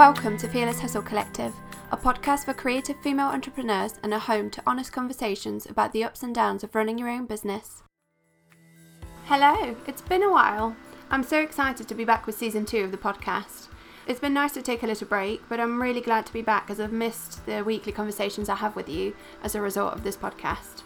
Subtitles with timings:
[0.00, 1.52] Welcome to Fearless Hustle Collective,
[1.92, 6.22] a podcast for creative female entrepreneurs and a home to honest conversations about the ups
[6.22, 7.82] and downs of running your own business.
[9.26, 10.74] Hello, it's been a while.
[11.10, 13.68] I'm so excited to be back with season two of the podcast.
[14.06, 16.70] It's been nice to take a little break, but I'm really glad to be back
[16.70, 20.16] as I've missed the weekly conversations I have with you as a result of this
[20.16, 20.80] podcast.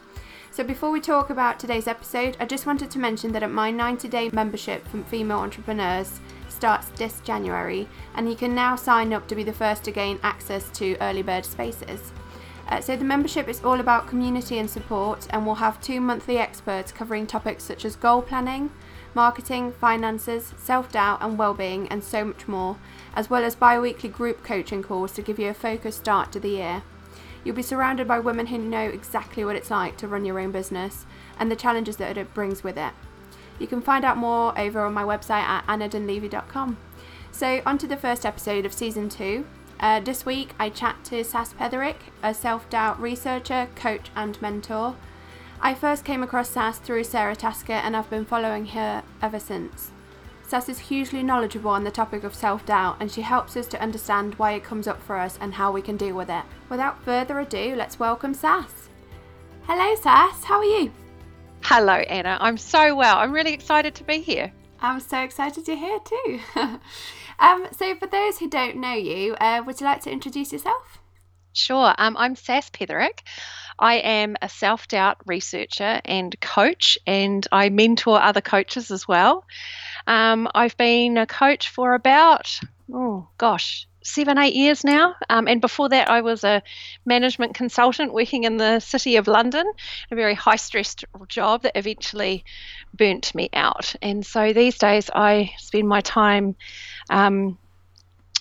[0.50, 3.70] So, before we talk about today's episode, I just wanted to mention that at my
[3.70, 6.18] 90 day membership from female entrepreneurs
[6.64, 10.18] starts this January, and you can now sign up to be the first to gain
[10.22, 12.10] access to early bird spaces.
[12.68, 16.38] Uh, so, the membership is all about community and support, and we'll have two monthly
[16.38, 18.70] experts covering topics such as goal planning,
[19.12, 22.78] marketing, finances, self doubt, and well being, and so much more,
[23.14, 26.40] as well as bi weekly group coaching calls to give you a focused start to
[26.40, 26.82] the year.
[27.44, 30.50] You'll be surrounded by women who know exactly what it's like to run your own
[30.50, 31.04] business
[31.38, 32.94] and the challenges that it brings with it.
[33.58, 36.76] You can find out more over on my website at annadunleavy.com.
[37.32, 39.46] So, on to the first episode of season two.
[39.80, 44.96] Uh, this week, I chat to Sas Petherick, a self doubt researcher, coach, and mentor.
[45.60, 49.90] I first came across Sas through Sarah Tasker, and I've been following her ever since.
[50.46, 53.80] Sas is hugely knowledgeable on the topic of self doubt and she helps us to
[53.80, 56.44] understand why it comes up for us and how we can deal with it.
[56.68, 58.88] Without further ado, let's welcome Sas.
[59.62, 60.92] Hello, Sas, how are you?
[61.66, 62.36] Hello, Anna.
[62.42, 63.16] I'm so well.
[63.16, 64.52] I'm really excited to be here.
[64.80, 66.40] I'm so excited to hear too.
[67.38, 70.98] um, so, for those who don't know you, uh, would you like to introduce yourself?
[71.54, 71.94] Sure.
[71.96, 73.20] Um, I'm Sas Petherick.
[73.78, 79.46] I am a self doubt researcher and coach, and I mentor other coaches as well.
[80.06, 82.60] Um, I've been a coach for about,
[82.92, 85.16] oh gosh, seven, eight years now.
[85.28, 86.62] Um, and before that, I was a
[87.04, 89.66] management consultant working in the City of London,
[90.10, 92.44] a very high stressed job that eventually
[92.92, 93.94] burnt me out.
[94.00, 96.54] And so these days, I spend my time
[97.10, 97.58] um,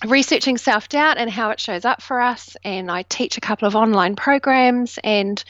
[0.06, 2.56] researching self doubt and how it shows up for us.
[2.64, 5.42] And I teach a couple of online programs and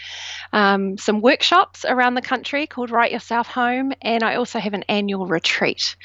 [0.53, 3.93] um, some workshops around the country called Write Yourself Home.
[4.03, 5.97] And I also have an annual retreat.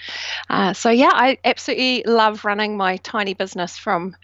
[0.50, 4.16] Uh, so, yeah, I absolutely love running my tiny business from.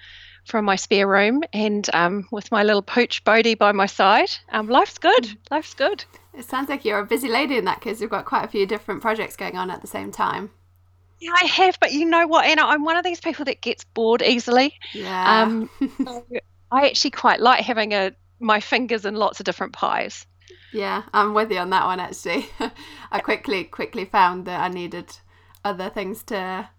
[0.48, 4.30] From my spare room and um, with my little pooch Bodhi by my side.
[4.50, 5.36] Um, life's good.
[5.50, 6.06] Life's good.
[6.38, 8.00] It sounds like you're a busy lady in that case.
[8.00, 10.52] You've got quite a few different projects going on at the same time.
[11.20, 12.64] Yeah, I have, but you know what, Anna?
[12.64, 14.74] I'm one of these people that gets bored easily.
[14.94, 15.44] Yeah.
[15.44, 15.70] Um,
[16.72, 20.26] I actually quite like having a my fingers in lots of different pies.
[20.74, 22.00] Yeah, I'm with you on that one.
[22.00, 22.48] Actually,
[23.12, 25.18] I quickly quickly found that I needed
[25.64, 26.70] other things to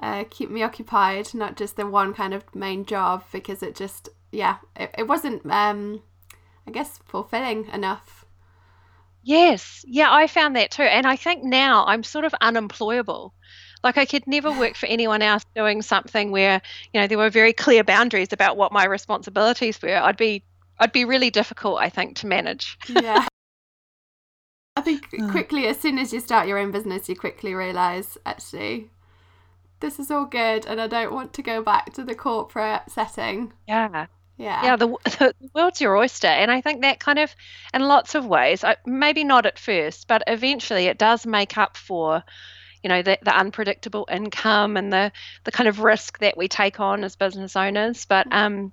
[0.00, 4.08] uh, keep me occupied, not just the one kind of main job, because it just
[4.32, 6.02] yeah, it, it wasn't um,
[6.66, 8.17] I guess fulfilling enough.
[9.28, 13.34] Yes, yeah, I found that too, and I think now I'm sort of unemployable
[13.84, 16.60] like I could never work for anyone else doing something where,
[16.92, 19.96] you know, there were very clear boundaries about what my responsibilities were.
[19.96, 20.42] I'd be
[20.80, 22.78] I'd be really difficult, I think, to manage.
[22.88, 23.26] Yeah.
[24.76, 25.30] I think hmm.
[25.30, 28.90] quickly, as soon as you start your own business, you quickly realize actually,
[29.80, 33.52] this is all good, and I don't want to go back to the corporate setting.
[33.66, 34.06] Yeah,
[34.38, 34.76] yeah, yeah.
[34.76, 37.34] The, the world's your oyster, and I think that kind of,
[37.74, 42.22] in lots of ways, maybe not at first, but eventually, it does make up for
[42.82, 45.10] you know the, the unpredictable income and the
[45.44, 48.36] the kind of risk that we take on as business owners but mm.
[48.36, 48.72] um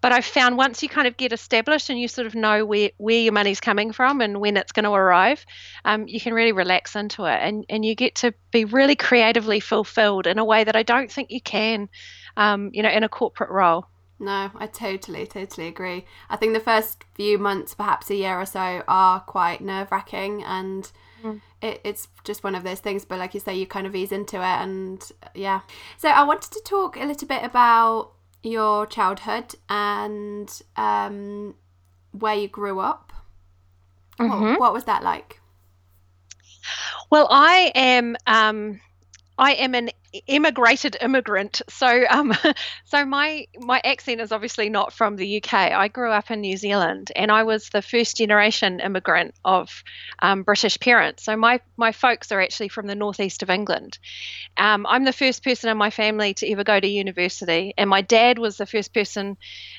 [0.00, 2.90] but I've found once you kind of get established and you sort of know where,
[2.96, 5.44] where your money's coming from and when it's going to arrive,
[5.84, 9.60] um, you can really relax into it and, and you get to be really creatively
[9.60, 11.90] fulfilled in a way that I don't think you can,
[12.36, 13.86] um, you know, in a corporate role.
[14.20, 16.04] No, I totally, totally agree.
[16.28, 20.44] I think the first few months, perhaps a year or so, are quite nerve wracking
[20.44, 20.90] and
[21.22, 23.94] mm it, it's just one of those things but like you say you kind of
[23.94, 25.60] ease into it and yeah
[25.98, 31.54] so i wanted to talk a little bit about your childhood and um,
[32.12, 33.12] where you grew up
[34.18, 34.52] mm-hmm.
[34.52, 35.40] what, what was that like
[37.10, 38.80] well i am um,
[39.40, 39.90] I am an
[40.26, 41.62] immigrated immigrant.
[41.68, 42.34] So, um,
[42.84, 45.54] so my my accent is obviously not from the UK.
[45.54, 49.82] I grew up in New Zealand, and I was the first generation immigrant of
[50.20, 51.24] um, British parents.
[51.24, 53.98] So my my folks are actually from the northeast of England.
[54.56, 58.02] Um, I'm the first person in my family to ever go to university, and my
[58.02, 59.36] dad was the first person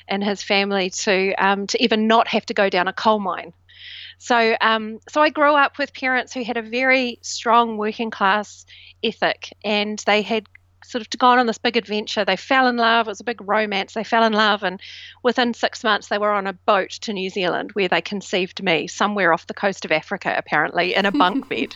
[0.08, 3.52] in his family to um, to even not have to go down a coal mine.
[4.22, 8.64] So, um, so I grew up with parents who had a very strong working class
[9.02, 10.46] ethic, and they had
[10.84, 12.24] sort of gone on this big adventure.
[12.24, 13.08] They fell in love.
[13.08, 13.94] It was a big romance.
[13.94, 14.80] They fell in love, and
[15.24, 18.86] within six months, they were on a boat to New Zealand, where they conceived me
[18.86, 21.74] somewhere off the coast of Africa, apparently in a bunk bed.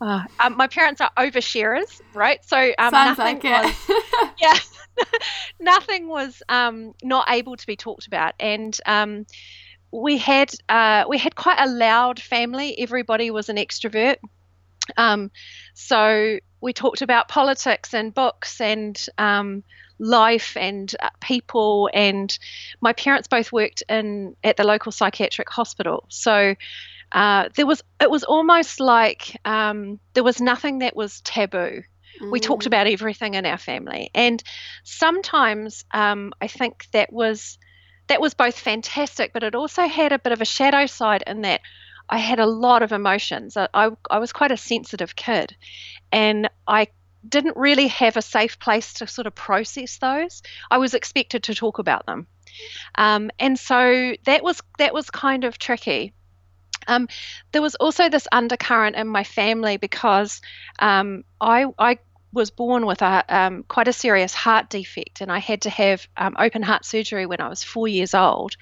[0.00, 2.44] Uh, um, my parents are oversharers, right?
[2.44, 3.50] So um, sounds like it.
[3.52, 4.58] Was, yeah.
[5.60, 9.26] nothing was um, not able to be talked about, and um,
[9.94, 12.78] we had uh, we had quite a loud family.
[12.78, 14.16] Everybody was an extrovert.
[14.96, 15.30] Um,
[15.74, 19.62] so we talked about politics and books and um,
[19.98, 21.88] life and uh, people.
[21.94, 22.36] And
[22.80, 26.04] my parents both worked in at the local psychiatric hospital.
[26.08, 26.56] So
[27.12, 31.84] uh, there was it was almost like um, there was nothing that was taboo.
[32.20, 32.30] Mm.
[32.32, 32.68] We talked mm.
[32.68, 34.42] about everything in our family, and
[34.82, 37.58] sometimes um, I think that was
[38.06, 41.42] that was both fantastic, but it also had a bit of a shadow side in
[41.42, 41.60] that
[42.08, 43.56] I had a lot of emotions.
[43.56, 45.56] I, I, was quite a sensitive kid,
[46.12, 46.88] and I
[47.26, 50.42] didn't really have a safe place to sort of process those.
[50.70, 52.26] I was expected to talk about them,
[52.96, 56.12] um, and so that was that was kind of tricky.
[56.86, 57.08] Um,
[57.52, 60.42] there was also this undercurrent in my family because
[60.78, 61.98] um, I, I
[62.34, 66.06] was born with a um, quite a serious heart defect, and I had to have
[66.16, 68.56] um, open heart surgery when I was four years old.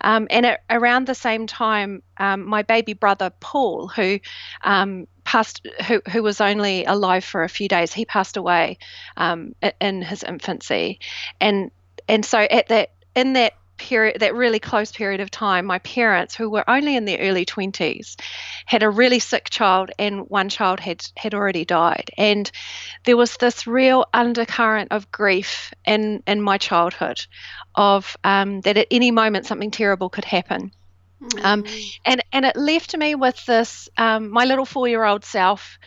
[0.00, 4.18] Um, and at, around the same time, um, my baby brother Paul, who
[4.64, 8.78] um, passed, who who was only alive for a few days, he passed away
[9.16, 10.98] um, in his infancy,
[11.40, 11.70] and
[12.08, 16.34] and so at that in that period, that really close period of time, my parents,
[16.34, 18.20] who were only in their early 20s,
[18.66, 22.10] had a really sick child, and one child had had already died.
[22.18, 22.50] And
[23.04, 27.26] there was this real undercurrent of grief in in my childhood,
[27.74, 30.72] of um, that at any moment something terrible could happen.
[31.22, 31.44] Mm.
[31.44, 31.64] Um,
[32.04, 35.78] and and it left me with this um, my little four year old self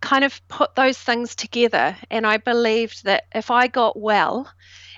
[0.00, 4.50] kind of put those things together and I believed that if I got well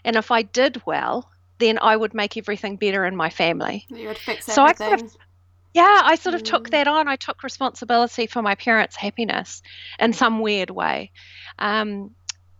[0.03, 3.87] and if I did well then I would make everything better in my family.
[3.89, 4.63] You would fix so.
[4.63, 5.17] I kind of,
[5.73, 6.47] yeah, I sort of mm.
[6.47, 7.09] took that on.
[7.09, 9.63] I took responsibility for my parents' happiness
[9.99, 11.13] in some weird way.
[11.59, 12.11] Um,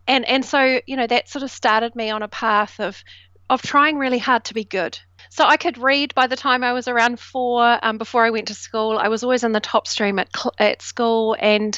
[0.07, 3.03] and and so you know that sort of started me on a path of
[3.49, 4.99] of trying really hard to be good.
[5.29, 7.79] So I could read by the time I was around four.
[7.81, 10.81] Um, before I went to school, I was always in the top stream at at
[10.81, 11.77] school, and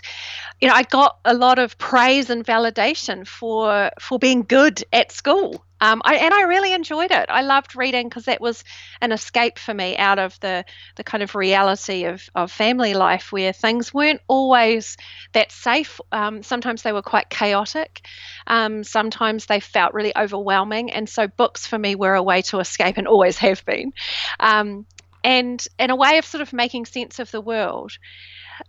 [0.61, 5.11] you know I got a lot of praise and validation for for being good at
[5.11, 5.63] school.
[5.79, 7.25] Um, I, and I really enjoyed it.
[7.29, 8.63] I loved reading because that was
[9.01, 10.65] an escape for me out of the
[10.95, 14.97] the kind of reality of of family life where things weren't always
[15.33, 15.99] that safe.
[16.11, 18.01] Um, sometimes they were quite chaotic.
[18.47, 22.59] Um, sometimes they felt really overwhelming, and so books for me were a way to
[22.59, 23.93] escape, and always have been,
[24.39, 24.85] um,
[25.23, 27.91] and and a way of sort of making sense of the world.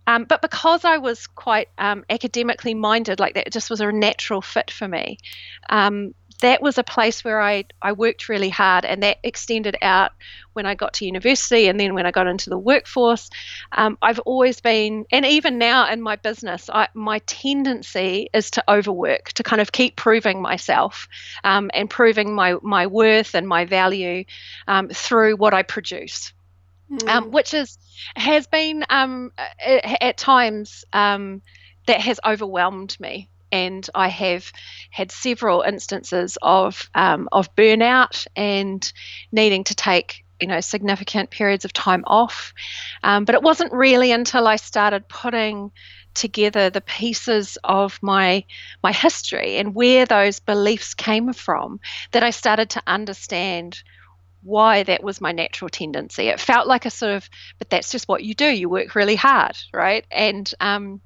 [0.05, 3.91] Um, but because I was quite um, academically minded, like that, it just was a
[3.91, 5.17] natural fit for me.
[5.69, 10.11] Um, that was a place where I, I worked really hard, and that extended out
[10.53, 13.29] when I got to university and then when I got into the workforce.
[13.71, 18.63] Um, I've always been, and even now in my business, I, my tendency is to
[18.71, 21.07] overwork, to kind of keep proving myself
[21.43, 24.23] um, and proving my, my worth and my value
[24.67, 26.33] um, through what I produce.
[26.91, 27.29] Mm.
[27.29, 27.77] which is
[28.15, 31.43] has been um, at, at times um,
[31.85, 34.51] that has overwhelmed me and I have
[34.91, 38.91] had several instances of um, of burnout and
[39.31, 42.53] needing to take you know significant periods of time off.
[43.03, 45.71] Um, but it wasn't really until I started putting
[46.13, 48.43] together the pieces of my
[48.83, 51.79] my history and where those beliefs came from
[52.11, 53.81] that I started to understand
[54.41, 56.27] why that was my natural tendency.
[56.27, 58.45] It felt like a sort of, but that's just what you do.
[58.45, 60.05] You work really hard, right?
[60.11, 61.01] And um,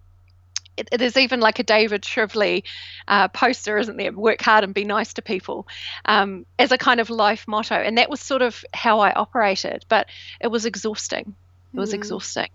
[0.77, 2.63] it, is even like a David Shrigley
[3.07, 4.11] uh, poster, isn't there?
[4.11, 5.67] Work hard and be nice to people
[6.05, 7.75] um, as a kind of life motto.
[7.75, 10.07] And that was sort of how I operated, but
[10.39, 11.35] it was exhausting.
[11.73, 11.95] It was mm.
[11.95, 12.49] exhausting.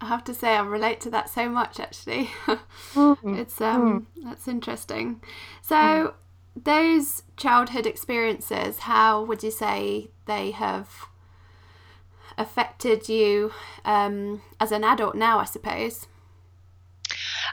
[0.00, 1.80] I have to say, I relate to that so much.
[1.80, 3.38] Actually, mm.
[3.38, 4.24] it's um, mm.
[4.24, 5.20] that's interesting.
[5.62, 6.12] So, mm.
[6.62, 11.06] those childhood experiences, how would you say they have
[12.36, 13.52] affected you
[13.84, 15.38] um, as an adult now?
[15.38, 16.06] I suppose.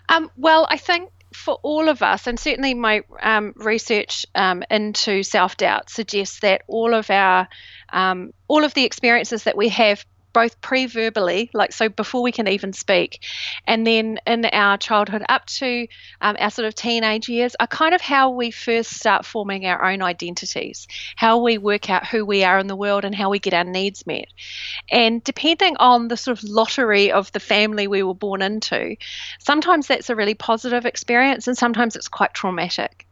[0.10, 5.24] Um, well, I think for all of us, and certainly my um, research um, into
[5.24, 7.48] self doubt suggests that all of our
[7.92, 12.48] um, all of the experiences that we have both pre-verbally like so before we can
[12.48, 13.24] even speak
[13.68, 15.88] and then in our childhood up to
[16.22, 19.84] um, our sort of teenage years are kind of how we first start forming our
[19.84, 23.40] own identities how we work out who we are in the world and how we
[23.40, 24.28] get our needs met.
[24.90, 28.96] And depending on the sort of lottery of the family we were born into
[29.40, 33.08] sometimes that's a really positive experience and sometimes it's quite traumatic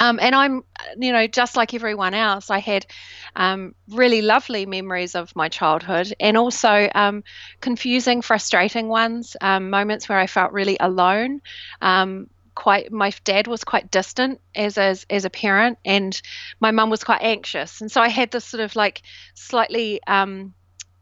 [0.00, 0.64] um, and I'm,
[0.96, 2.86] you know, just like everyone else, I had
[3.34, 7.24] um, really lovely memories of my childhood and also um,
[7.60, 11.40] confusing, frustrating ones, um, moments where I felt really alone.
[11.82, 16.20] Um, quite my dad was quite distant as as, as a parent and
[16.58, 19.02] my mum was quite anxious and so i had this sort of like
[19.34, 20.52] slightly um,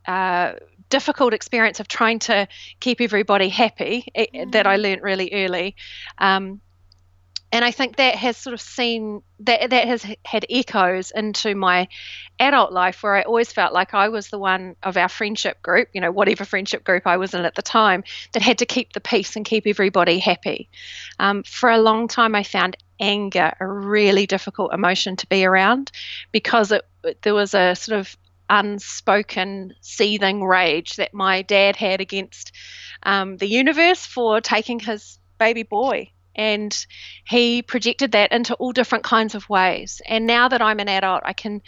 [0.06, 0.52] uh,
[0.90, 2.46] difficult experience of trying to
[2.78, 4.52] keep everybody happy mm.
[4.52, 5.74] that i learned really early
[6.18, 6.60] um,
[7.52, 11.88] and I think that has sort of seen that that has had echoes into my
[12.40, 15.88] adult life where I always felt like I was the one of our friendship group,
[15.92, 18.92] you know, whatever friendship group I was in at the time, that had to keep
[18.92, 20.68] the peace and keep everybody happy.
[21.20, 25.92] Um, for a long time, I found anger a really difficult emotion to be around
[26.32, 26.84] because it,
[27.22, 28.16] there was a sort of
[28.50, 32.52] unspoken seething rage that my dad had against
[33.02, 36.86] um, the universe for taking his baby boy and
[37.24, 40.00] he projected that into all different kinds of ways.
[40.06, 41.62] And now that I'm an adult, I can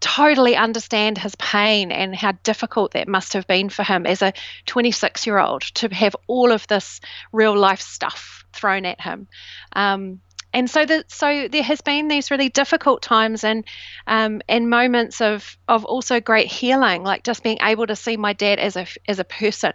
[0.00, 4.32] totally understand his pain and how difficult that must have been for him as a
[4.66, 7.00] 26 year old to have all of this
[7.32, 9.28] real life stuff thrown at him.
[9.72, 10.20] Um,
[10.58, 13.64] and so that so there has been these really difficult times and
[14.08, 18.32] um, and moments of of also great healing, like just being able to see my
[18.32, 19.72] dad as a as a person,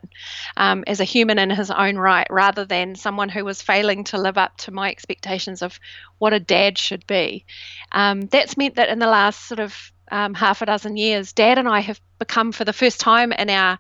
[0.58, 4.18] um, as a human in his own right, rather than someone who was failing to
[4.18, 5.80] live up to my expectations of
[6.18, 7.46] what a dad should be.
[7.94, 11.60] Um, that's meant that in the last sort of um, half a dozen years, Dad
[11.60, 13.80] and I have become for the first time in our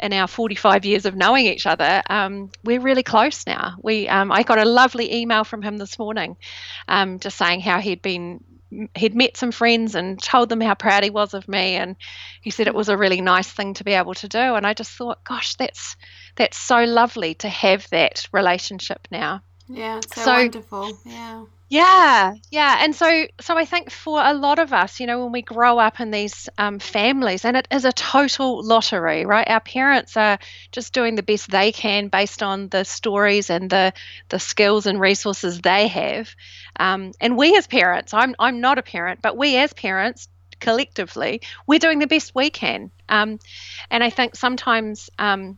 [0.00, 3.76] in our 45 years of knowing each other, um, we're really close now.
[3.82, 6.36] We, um, I got a lovely email from him this morning,
[6.88, 8.42] um, just saying how he'd been
[8.94, 11.96] he'd met some friends and told them how proud he was of me and
[12.40, 14.38] he said it was a really nice thing to be able to do.
[14.38, 15.96] And i just thought gosh that's
[16.36, 19.42] that's so lovely to have that relationship now.
[19.68, 20.98] Yeah so, so wonderful.
[21.04, 25.22] Yeah yeah, yeah, and so so I think for a lot of us, you know,
[25.22, 29.46] when we grow up in these um, families, and it is a total lottery, right?
[29.48, 30.40] Our parents are
[30.72, 33.92] just doing the best they can based on the stories and the
[34.30, 36.34] the skills and resources they have,
[36.80, 40.26] um, and we as parents, I'm I'm not a parent, but we as parents
[40.58, 43.38] collectively, we're doing the best we can, um,
[43.92, 45.08] and I think sometimes.
[45.20, 45.56] Um,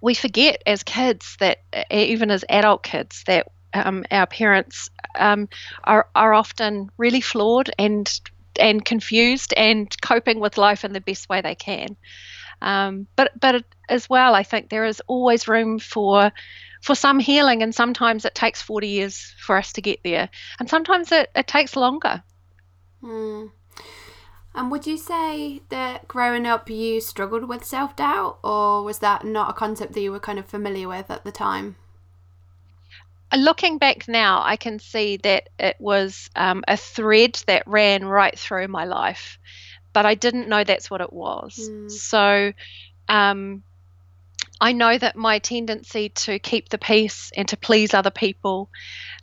[0.00, 1.58] we forget as kids that
[1.90, 3.46] even as adult kids that
[3.84, 5.48] um, our parents um,
[5.84, 8.20] are are often really flawed and
[8.58, 11.96] and confused and coping with life in the best way they can.
[12.62, 16.32] Um, but but as well, I think there is always room for
[16.82, 20.28] for some healing, and sometimes it takes forty years for us to get there,
[20.58, 22.22] and sometimes it, it takes longer.
[23.02, 23.50] Mm.
[24.54, 29.24] And would you say that growing up you struggled with self doubt, or was that
[29.24, 31.76] not a concept that you were kind of familiar with at the time?
[33.34, 38.38] Looking back now, I can see that it was um, a thread that ran right
[38.38, 39.38] through my life,
[39.92, 41.70] but I didn't know that's what it was.
[41.70, 41.90] Mm.
[41.90, 42.52] So
[43.08, 43.62] um,
[44.60, 48.70] I know that my tendency to keep the peace and to please other people,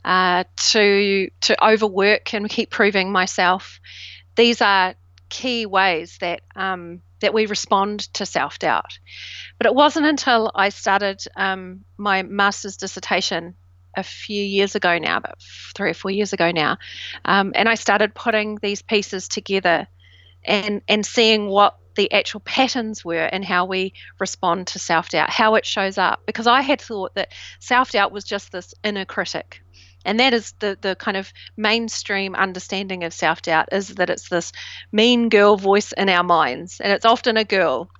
[0.04, 3.80] uh, to to overwork and keep proving myself,
[4.36, 4.94] these are
[5.30, 8.98] key ways that um, that we respond to self doubt.
[9.58, 13.54] But it wasn't until I started um, my master's dissertation
[13.96, 15.42] a few years ago now, about
[15.74, 16.78] three or four years ago now,
[17.24, 19.86] um, and I started putting these pieces together
[20.44, 25.30] and and seeing what the actual patterns were and how we respond to self doubt,
[25.30, 26.22] how it shows up.
[26.26, 29.62] Because I had thought that self doubt was just this inner critic.
[30.06, 34.28] And that is the, the kind of mainstream understanding of self doubt is that it's
[34.28, 34.52] this
[34.92, 36.80] mean girl voice in our minds.
[36.80, 37.90] And it's often a girl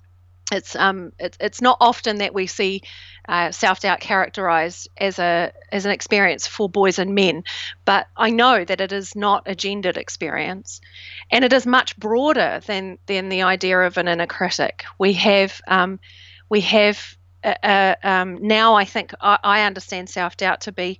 [0.51, 2.81] it's um it's it's not often that we see
[3.27, 7.43] uh, self doubt characterized as a as an experience for boys and men,
[7.85, 10.81] but I know that it is not a gendered experience,
[11.31, 14.85] and it is much broader than than the idea of an inner critic.
[14.97, 15.99] We have um,
[16.49, 20.99] we have uh, um, now I think I, I understand self doubt to be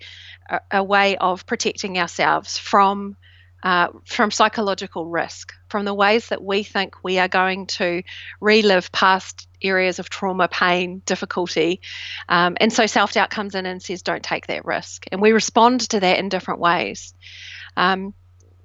[0.50, 3.18] a, a, way of protecting ourselves from
[3.64, 8.02] uh, from psychological risk, from the ways that we think we are going to
[8.40, 11.82] relive past areas of trauma, pain, difficulty.
[12.30, 15.04] Um, and so self doubt comes in and says, don't take that risk.
[15.12, 17.14] And we respond to that in different ways.
[17.76, 18.14] Um,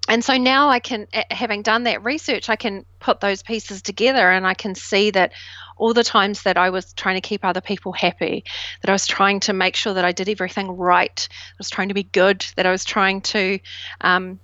[0.06, 4.30] and so now I can, having done that research, I can put those pieces together
[4.30, 5.32] and I can see that
[5.76, 8.44] all the times that I was trying to keep other people happy,
[8.82, 11.88] that I was trying to make sure that I did everything right, I was trying
[11.88, 13.58] to be good, that I was trying to
[14.00, 14.38] um,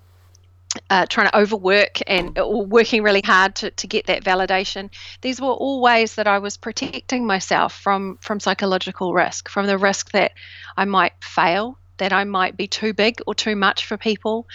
[0.89, 4.89] uh, trying to overwork and or working really hard to, to get that validation.
[5.21, 9.77] These were all ways that I was protecting myself from from psychological risk, from the
[9.77, 10.31] risk that
[10.75, 14.47] I might fail, that I might be too big or too much for people,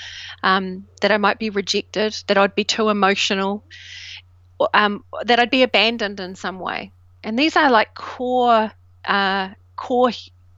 [0.42, 3.64] um, that I might be rejected, that I'd be too emotional,
[4.74, 6.92] um, that I'd be abandoned in some way.
[7.24, 8.72] And these are like core
[9.04, 10.10] uh, core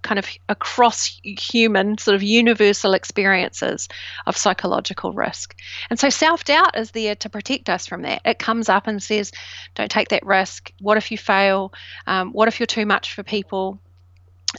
[0.04, 3.88] kind of across human, sort of universal experiences
[4.26, 5.56] of psychological risk.
[5.90, 8.20] And so self doubt is there to protect us from that.
[8.24, 9.32] It comes up and says,
[9.74, 10.70] don't take that risk.
[10.80, 11.72] What if you fail?
[12.06, 13.80] Um, what if you're too much for people?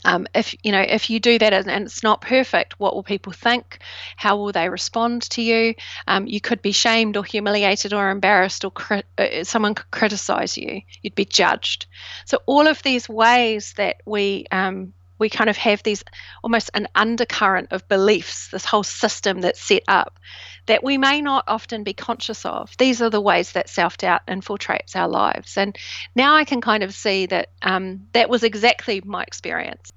[0.04, 3.32] Um, if you know if you do that and it's not perfect what will people
[3.32, 3.78] think
[4.16, 5.74] how will they respond to you
[6.06, 10.58] um, you could be shamed or humiliated or embarrassed or cri- uh, someone could criticize
[10.58, 11.86] you you'd be judged
[12.26, 16.04] so all of these ways that we um, we kind of have these
[16.42, 20.18] almost an undercurrent of beliefs this whole system that's set up
[20.66, 22.76] that we may not often be conscious of.
[22.78, 25.56] These are the ways that self-doubt infiltrates our lives.
[25.56, 25.76] And
[26.14, 29.92] now i can kind of see that um, that was exactly my experience.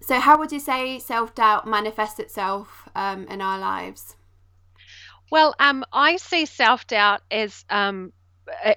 [0.00, 4.16] So how would you say self-doubt manifests itself um, in our lives?
[5.30, 8.12] Well um, i see self-doubt as um,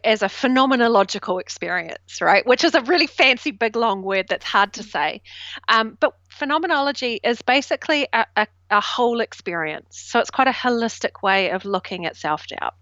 [0.03, 2.45] as a phenomenological experience, right?
[2.45, 5.21] Which is a really fancy, big, long word that's hard to say.
[5.67, 9.99] Um, but phenomenology is basically a, a, a, whole experience.
[9.99, 12.75] So it's quite a holistic way of looking at self doubt.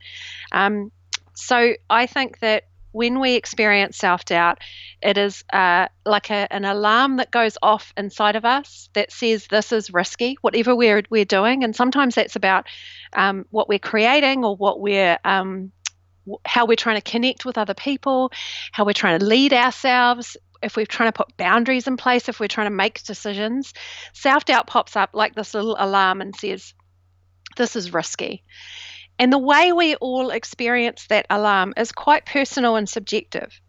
[0.51, 0.91] Um,
[1.33, 4.59] so I think that when we experience self doubt,
[5.01, 9.47] it is uh, like a, an alarm that goes off inside of us that says
[9.47, 11.63] this is risky, whatever we're, we're doing.
[11.63, 12.65] And sometimes that's about
[13.13, 15.71] um, what we're creating or what we're um,
[16.45, 18.31] how we're trying to connect with other people,
[18.71, 22.39] how we're trying to lead ourselves, if we're trying to put boundaries in place, if
[22.39, 23.73] we're trying to make decisions,
[24.13, 26.73] self doubt pops up like this little alarm and says,
[27.55, 28.43] This is risky.
[29.17, 33.59] And the way we all experience that alarm is quite personal and subjective.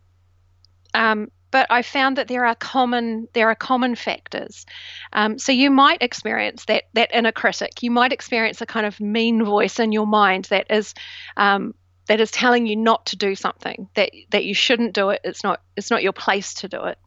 [0.95, 4.67] Um, but I found that there are common there are common factors.
[5.13, 7.83] Um, so you might experience that that inner critic.
[7.83, 10.95] You might experience a kind of mean voice in your mind that is
[11.37, 11.75] um,
[12.11, 15.45] that is telling you not to do something that that you shouldn't do it it's
[15.45, 16.99] not it's not your place to do it.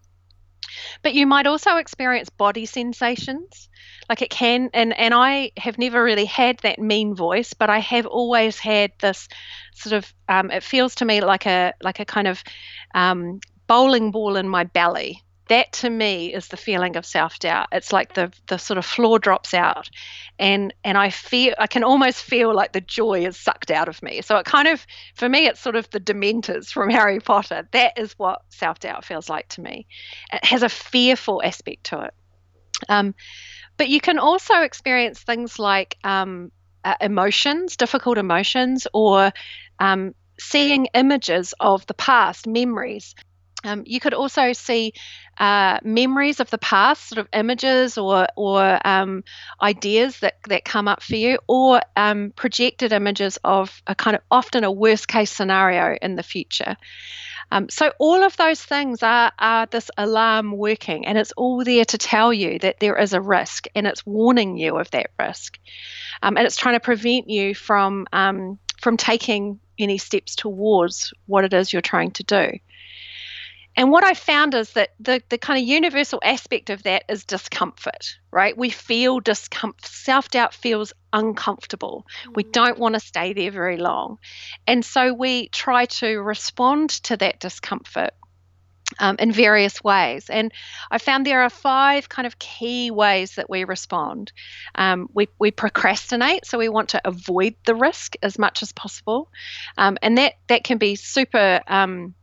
[1.04, 3.70] But you might also experience body sensations.
[4.10, 7.80] Like it can and and i have never really had that mean voice but i
[7.80, 9.30] have always had this
[9.76, 12.44] sort of um, it feels to me like a like a kind of
[12.94, 17.68] um, bowling ball in my belly that to me is the feeling of self-doubt.
[17.72, 19.90] It's like the the sort of floor drops out
[20.40, 24.02] and and i feel i can almost feel like the joy is sucked out of
[24.02, 24.22] me.
[24.22, 27.68] So it kind of for me it's sort of the dementors from harry potter.
[27.72, 29.86] That is what self-doubt feels like to me.
[30.32, 32.14] It has a fearful aspect to it.
[32.90, 33.16] Um,
[33.78, 36.52] but you can also experience things like um,
[36.84, 39.32] uh, emotions difficult emotions or
[39.80, 43.16] um, seeing images of the past memories
[43.64, 44.94] um, you could also see
[45.38, 49.24] uh, memories of the past, sort of images or or um,
[49.62, 54.22] ideas that that come up for you, or um, projected images of a kind of
[54.30, 56.76] often a worst case scenario in the future.
[57.52, 61.86] Um, so all of those things are are this alarm working, and it's all there
[61.86, 65.58] to tell you that there is a risk, and it's warning you of that risk,
[66.22, 71.46] um, and it's trying to prevent you from um, from taking any steps towards what
[71.46, 72.60] it is you're trying to do.
[73.76, 77.26] And what I found is that the, the kind of universal aspect of that is
[77.26, 78.58] discomfort, right?
[78.58, 79.86] We feel discomfort.
[79.86, 82.06] Self doubt feels uncomfortable.
[82.28, 82.36] Mm.
[82.36, 84.20] We don't want to stay there very long.
[84.68, 88.12] And so we try to respond to that discomfort
[89.00, 90.30] um, in various ways.
[90.30, 90.52] And
[90.92, 94.32] I found there are five kind of key ways that we respond.
[94.76, 99.30] Um, we, we procrastinate, so we want to avoid the risk as much as possible.
[99.78, 102.14] Um, and that, that can be super um,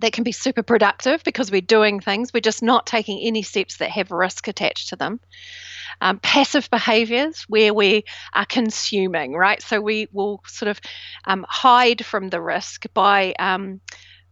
[0.00, 3.78] that can be super productive because we're doing things, we're just not taking any steps
[3.78, 5.20] that have risk attached to them.
[6.00, 9.60] Um, passive behaviors where we are consuming, right?
[9.60, 10.80] So we will sort of
[11.24, 13.80] um, hide from the risk by um,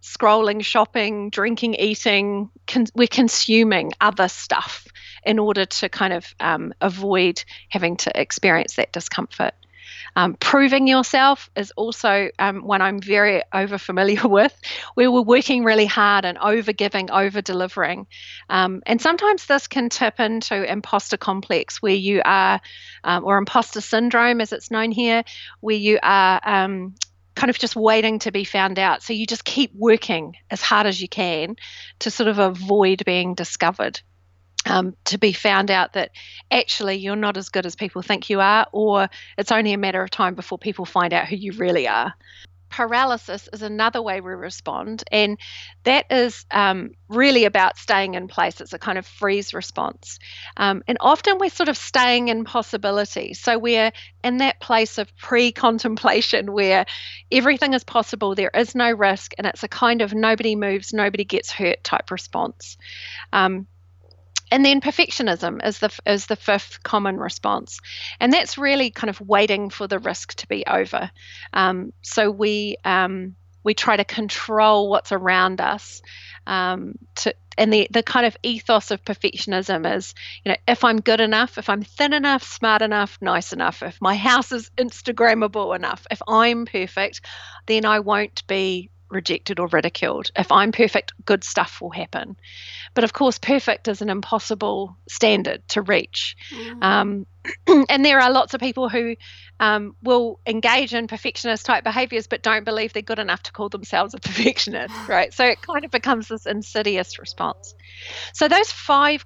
[0.00, 2.50] scrolling, shopping, drinking, eating.
[2.68, 4.86] Con- we're consuming other stuff
[5.24, 9.54] in order to kind of um, avoid having to experience that discomfort.
[10.16, 14.58] Um, proving yourself is also um, one I'm very over familiar with,
[14.94, 18.06] where we're working really hard and over giving, over delivering.
[18.48, 22.62] Um, and sometimes this can tip into imposter complex, where you are,
[23.04, 25.22] um, or imposter syndrome as it's known here,
[25.60, 26.94] where you are um,
[27.34, 29.02] kind of just waiting to be found out.
[29.02, 31.56] So you just keep working as hard as you can
[32.00, 34.00] to sort of avoid being discovered
[34.66, 36.10] um, to be found out that
[36.50, 40.02] actually you're not as good as people think you are, or it's only a matter
[40.02, 42.12] of time before people find out who you really are.
[42.68, 45.38] Paralysis is another way we respond, and
[45.84, 48.60] that is um, really about staying in place.
[48.60, 50.18] It's a kind of freeze response.
[50.56, 53.34] Um, and often we're sort of staying in possibility.
[53.34, 53.92] So we're
[54.24, 56.86] in that place of pre contemplation where
[57.30, 61.24] everything is possible, there is no risk, and it's a kind of nobody moves, nobody
[61.24, 62.76] gets hurt type response.
[63.32, 63.68] Um,
[64.50, 67.80] and then perfectionism is the is the fifth common response,
[68.20, 71.10] and that's really kind of waiting for the risk to be over.
[71.52, 76.00] Um, so we um, we try to control what's around us
[76.46, 81.00] um, to and the the kind of ethos of perfectionism is you know if i'm
[81.00, 85.74] good enough if i'm thin enough smart enough nice enough if my house is instagrammable
[85.74, 87.22] enough if i'm perfect
[87.66, 90.30] then i won't be rejected or ridiculed.
[90.36, 92.36] If i'm perfect good stuff will happen.
[92.94, 96.36] But of course perfect is an impossible standard to reach.
[96.50, 96.82] Mm.
[96.82, 97.26] um,
[97.88, 99.16] and there are lots of people who
[99.58, 103.68] um, will engage in perfectionist type behaviors but don't believe they're good enough to call
[103.68, 105.32] themselves a perfectionist, right?
[105.32, 107.74] So it kind of becomes this insidious response.
[108.32, 109.24] So those five,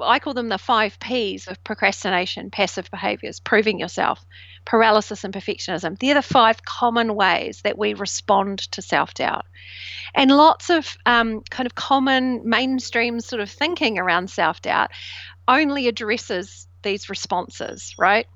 [0.00, 4.24] I call them the five P's of procrastination, passive behaviors, proving yourself,
[4.64, 5.98] paralysis, and perfectionism.
[5.98, 9.46] They're the five common ways that we respond to self doubt.
[10.14, 14.90] And lots of um, kind of common mainstream sort of thinking around self doubt
[15.48, 18.26] only addresses these responses, right?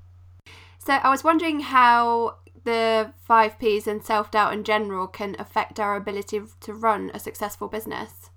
[0.79, 5.79] So I was wondering how the five P's and self doubt in general can affect
[5.79, 8.29] our ability to run a successful business.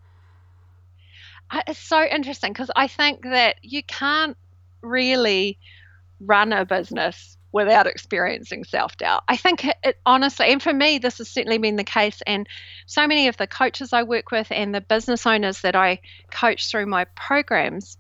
[1.66, 4.37] It's so interesting because I think that you can't
[4.83, 5.59] really
[6.21, 9.25] run a business without experiencing self doubt.
[9.29, 12.21] I think it, it, honestly, and for me, this has certainly been the case.
[12.27, 12.47] And
[12.87, 16.71] so many of the coaches I work with and the business owners that I coach
[16.71, 17.97] through my programs,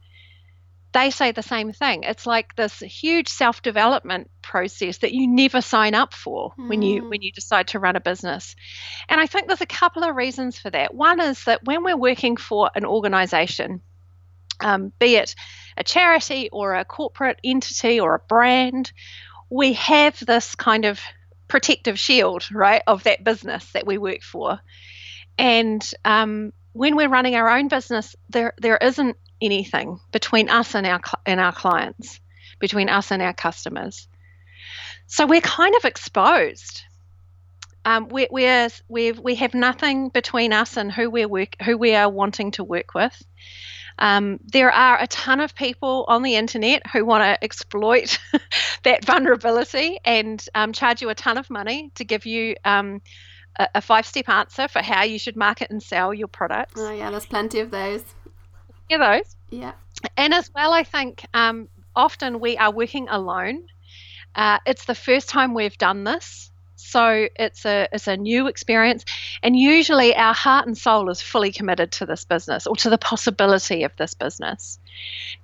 [0.92, 2.02] they say the same thing.
[2.02, 6.68] It's like this huge self-development process that you never sign up for mm.
[6.68, 8.56] when you when you decide to run a business.
[9.08, 10.94] And I think there's a couple of reasons for that.
[10.94, 13.82] One is that when we're working for an organization,
[14.60, 15.34] um, be it
[15.76, 18.90] a charity or a corporate entity or a brand,
[19.50, 21.00] we have this kind of
[21.48, 24.58] protective shield, right, of that business that we work for.
[25.36, 30.86] And um, when we're running our own business, there there isn't anything between us and
[30.86, 32.20] our and our clients,
[32.58, 34.08] between us and our customers.
[35.06, 36.82] So we're kind of exposed.
[37.84, 41.94] Um, we we're, we we have nothing between us and who we're work, who we
[41.94, 43.24] are wanting to work with.
[43.98, 48.18] Um, there are a ton of people on the internet who want to exploit
[48.84, 53.02] that vulnerability and um, charge you a ton of money to give you um,
[53.58, 56.80] a, a five step answer for how you should market and sell your products.
[56.80, 58.04] Oh, yeah, there's plenty of those.
[58.88, 59.36] Yeah, those.
[59.50, 59.72] Yeah.
[60.16, 63.66] And as well, I think um, often we are working alone.
[64.34, 66.50] Uh, it's the first time we've done this.
[66.76, 69.04] So it's a it's a new experience,
[69.42, 72.96] and usually our heart and soul is fully committed to this business or to the
[72.96, 74.78] possibility of this business.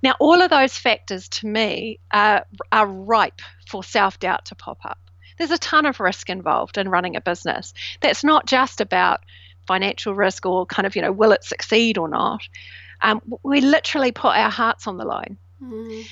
[0.01, 4.79] Now, all of those factors to me are, are ripe for self doubt to pop
[4.85, 4.97] up.
[5.37, 7.73] There's a ton of risk involved in running a business.
[7.99, 9.19] That's not just about
[9.67, 12.47] financial risk or kind of you know will it succeed or not
[13.01, 15.37] um, we literally put our hearts on the line.
[15.61, 16.05] Mm.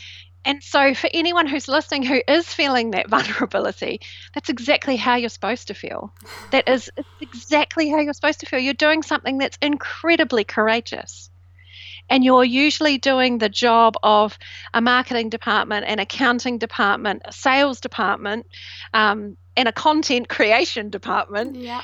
[0.46, 4.02] And so, for anyone who's listening who is feeling that vulnerability,
[4.34, 6.14] that's exactly how you're supposed to feel.
[6.52, 6.90] That is
[7.22, 8.60] exactly how you're supposed to feel.
[8.60, 11.30] You're doing something that's incredibly courageous.
[12.10, 14.38] And you're usually doing the job of
[14.74, 18.46] a marketing department, an accounting department, a sales department,
[18.94, 21.82] um, and a content creation department yeah.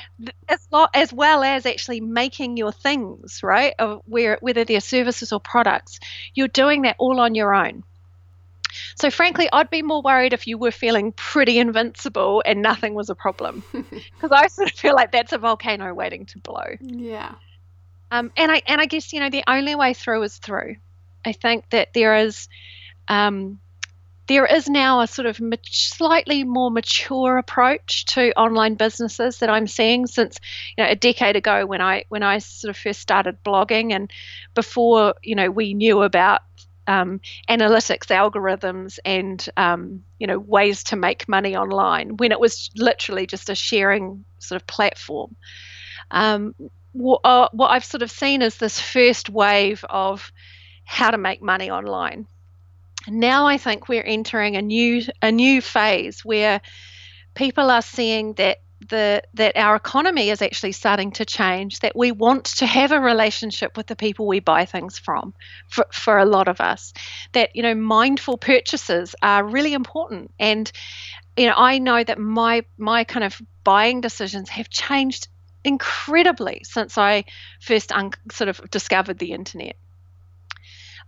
[0.47, 3.73] as, lo- as well as actually making your things right?
[3.79, 5.99] Of where whether they're services or products
[6.33, 7.83] you're doing that all on your own.
[8.95, 13.09] So frankly i'd be more worried if you were feeling pretty invincible and nothing was
[13.09, 13.63] a problem.
[13.73, 16.75] Because i sort of feel like that's a volcano waiting to blow.
[16.79, 17.35] Yeah.
[18.11, 20.77] Um, and i and i guess you know the only way through is through.
[21.25, 22.47] I think that there is
[23.09, 23.59] um,
[24.29, 29.65] there is now a sort of slightly more mature approach to online businesses that I'm
[29.65, 30.39] seeing since
[30.77, 34.11] you know a decade ago when I when I sort of first started blogging and
[34.53, 36.41] before you know we knew about
[36.85, 42.69] um, analytics algorithms and um, you know ways to make money online when it was
[42.77, 45.35] literally just a sharing sort of platform.
[46.11, 46.53] Um,
[46.91, 50.31] what, uh, what I've sort of seen is this first wave of
[50.85, 52.27] how to make money online
[53.09, 56.61] now I think we're entering a new a new phase where
[57.33, 62.11] people are seeing that the that our economy is actually starting to change that we
[62.11, 65.33] want to have a relationship with the people we buy things from
[65.67, 66.93] for, for a lot of us
[67.33, 70.31] that you know mindful purchases are really important.
[70.39, 70.71] And
[71.35, 75.27] you know I know that my my kind of buying decisions have changed
[75.63, 77.25] incredibly since I
[77.61, 79.75] first un- sort of discovered the internet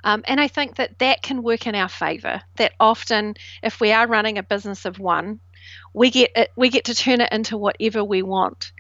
[0.03, 2.41] um, and I think that that can work in our favor.
[2.57, 5.39] That often, if we are running a business of one,
[5.93, 8.71] we get it, we get to turn it into whatever we want.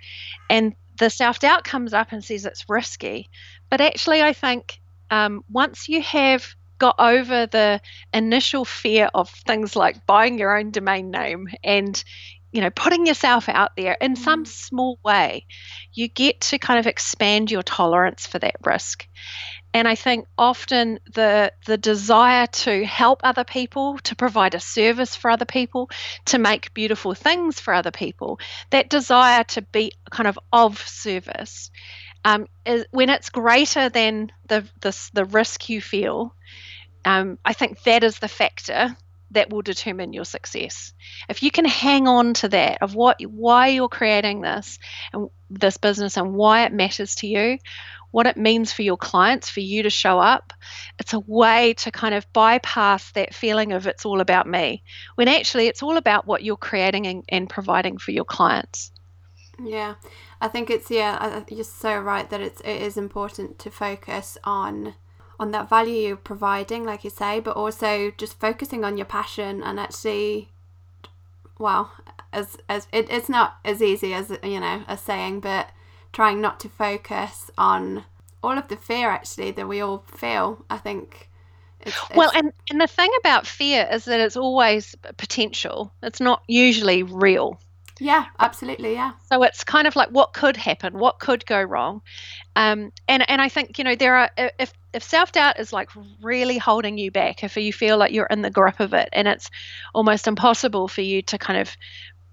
[0.49, 3.29] And the self doubt comes up and says it's risky,
[3.69, 4.79] but actually, I think
[5.09, 7.79] um, once you have got over the
[8.11, 12.03] initial fear of things like buying your own domain name and
[12.51, 14.47] you know putting yourself out there in some mm.
[14.47, 15.45] small way
[15.93, 19.07] you get to kind of expand your tolerance for that risk
[19.73, 25.15] and i think often the the desire to help other people to provide a service
[25.15, 25.89] for other people
[26.25, 31.71] to make beautiful things for other people that desire to be kind of of service
[32.23, 36.35] um, is, when it's greater than the, the the risk you feel
[37.05, 38.95] um, i think that is the factor
[39.31, 40.93] that will determine your success.
[41.29, 44.79] If you can hang on to that of what why you're creating this
[45.13, 47.57] and this business and why it matters to you,
[48.11, 50.53] what it means for your clients for you to show up,
[50.99, 54.83] it's a way to kind of bypass that feeling of it's all about me.
[55.15, 58.91] When actually it's all about what you're creating and, and providing for your clients.
[59.63, 59.95] Yeah.
[60.41, 64.95] I think it's yeah, you're so right that it's it is important to focus on
[65.41, 69.63] on that value you're providing, like you say, but also just focusing on your passion
[69.63, 70.49] and actually,
[71.57, 71.91] well,
[72.31, 75.69] as as it, it's not as easy as you know as saying, but
[76.13, 78.05] trying not to focus on
[78.43, 80.63] all of the fear actually that we all feel.
[80.69, 81.27] I think.
[81.79, 85.91] It's, it's well, and, and the thing about fear is that it's always potential.
[86.03, 87.59] It's not usually real.
[88.01, 88.93] Yeah, absolutely.
[88.93, 89.11] Yeah.
[89.29, 92.01] So it's kind of like what could happen, what could go wrong,
[92.55, 95.89] um, and and I think you know there are if if self doubt is like
[96.19, 99.27] really holding you back, if you feel like you're in the grip of it, and
[99.27, 99.51] it's
[99.93, 101.77] almost impossible for you to kind of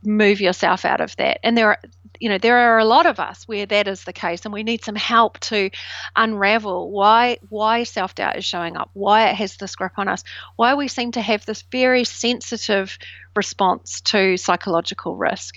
[0.02, 1.78] move yourself out of that, and there are
[2.18, 4.62] you know there are a lot of us where that is the case and we
[4.62, 5.70] need some help to
[6.16, 10.24] unravel why why self-doubt is showing up why it has this grip on us
[10.56, 12.98] why we seem to have this very sensitive
[13.38, 15.54] response to psychological risk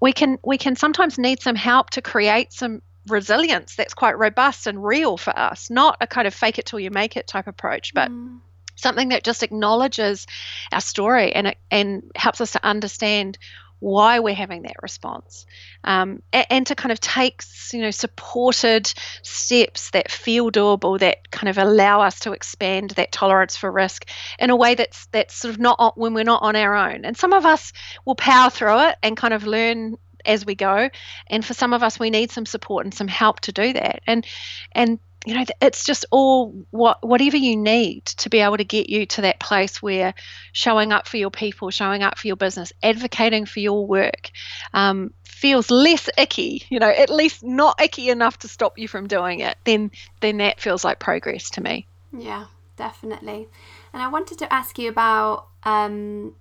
[0.00, 4.66] we can we can sometimes need some help to create some resilience that's quite robust
[4.66, 7.46] and real for us, not a kind of fake it till you make it type
[7.46, 8.38] approach, but mm.
[8.76, 10.26] something that just acknowledges
[10.72, 13.38] our story and and helps us to understand
[13.80, 15.46] why we're having that response.
[15.82, 21.30] Um, and, and, to kind of take you know supported steps that feel doable that
[21.30, 24.06] kind of allow us to expand that tolerance for risk
[24.38, 27.04] in a way that's that's sort of not when we're not on our own.
[27.04, 27.72] And some of us
[28.04, 30.90] will power through it and kind of learn as we go.
[31.26, 34.02] And for some of us we need some support and some help to do that.
[34.06, 34.26] And
[34.72, 38.88] and you know it's just all what whatever you need to be able to get
[38.88, 40.14] you to that place where
[40.52, 44.30] showing up for your people showing up for your business advocating for your work
[44.72, 49.06] um, feels less icky you know at least not icky enough to stop you from
[49.06, 51.86] doing it then then that feels like progress to me.
[52.12, 52.46] Yeah
[52.80, 53.46] definitely.
[53.92, 56.34] And i wanted to ask you about um,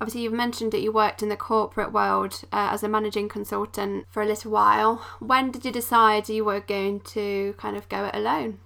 [0.00, 4.06] obviously you've mentioned that you worked in the corporate world uh, as a managing consultant
[4.08, 8.04] for a little while when did you decide you were going to kind of go
[8.04, 8.58] it alone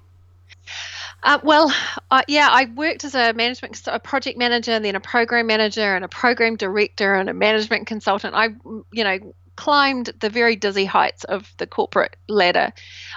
[1.24, 1.72] uh, well,
[2.10, 5.94] uh, yeah, I worked as a management, a project manager, and then a program manager,
[5.94, 8.34] and a program director, and a management consultant.
[8.34, 8.48] I,
[8.92, 12.72] you know, climbed the very dizzy heights of the corporate ladder.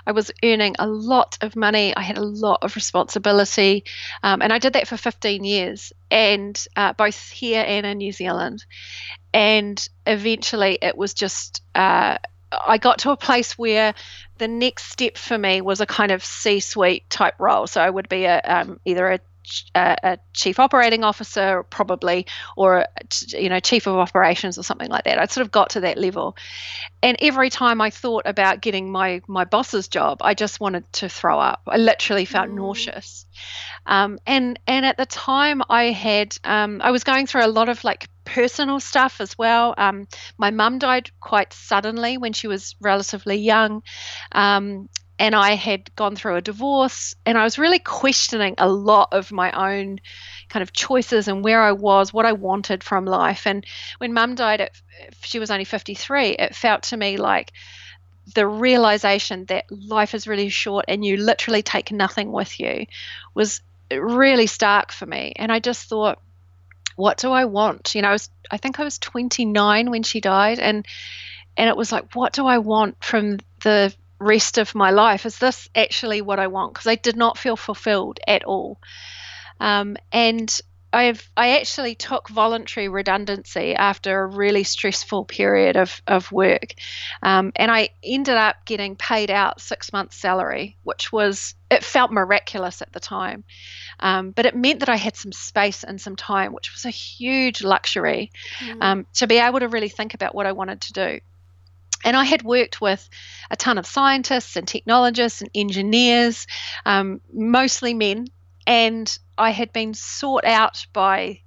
[0.05, 1.95] I was earning a lot of money.
[1.95, 3.83] I had a lot of responsibility,
[4.23, 8.11] um, and I did that for 15 years, and uh, both here and in New
[8.11, 8.65] Zealand.
[9.33, 11.61] And eventually, it was just.
[11.73, 12.17] Uh,
[12.51, 13.93] I got to a place where
[14.37, 17.67] the next step for me was a kind of C-suite type role.
[17.67, 19.19] So I would be a um, either a
[19.73, 22.85] a, a chief operating officer, probably, or
[23.29, 25.19] you know, chief of operations or something like that.
[25.19, 26.35] I'd sort of got to that level,
[27.01, 31.09] and every time I thought about getting my my boss's job, I just wanted to
[31.09, 31.61] throw up.
[31.67, 32.55] I literally felt mm.
[32.55, 33.25] nauseous,
[33.85, 37.69] um, and and at the time I had um, I was going through a lot
[37.69, 39.73] of like personal stuff as well.
[39.77, 43.83] Um, my mum died quite suddenly when she was relatively young.
[44.31, 49.09] Um, and I had gone through a divorce and I was really questioning a lot
[49.13, 49.99] of my own
[50.49, 53.47] kind of choices and where I was, what I wanted from life.
[53.47, 53.65] And
[53.97, 54.69] when mum died,
[55.21, 57.53] she was only 53, it felt to me like
[58.33, 62.85] the realization that life is really short and you literally take nothing with you
[63.33, 65.33] was really stark for me.
[65.35, 66.19] And I just thought,
[66.95, 67.93] what do I want?
[67.95, 70.85] You know, I was I think I was 29 when she died and
[71.57, 75.37] and it was like what do I want from the rest of my life is
[75.37, 76.73] this actually what I want?
[76.73, 78.79] Because I did not feel fulfilled at all.
[79.59, 80.61] Um, and
[80.95, 86.73] I've I actually took voluntary redundancy after a really stressful period of, of work,
[87.21, 92.11] um, and I ended up getting paid out six months' salary, which was it felt
[92.11, 93.43] miraculous at the time,
[93.99, 96.91] um, but it meant that I had some space and some time, which was a
[96.91, 98.77] huge luxury, mm.
[98.81, 101.19] um, to be able to really think about what I wanted to do.
[102.03, 103.07] And I had worked with
[103.49, 106.45] a ton of scientists and technologists and engineers,
[106.85, 108.27] um, mostly men.
[108.67, 111.41] and I had been sought out by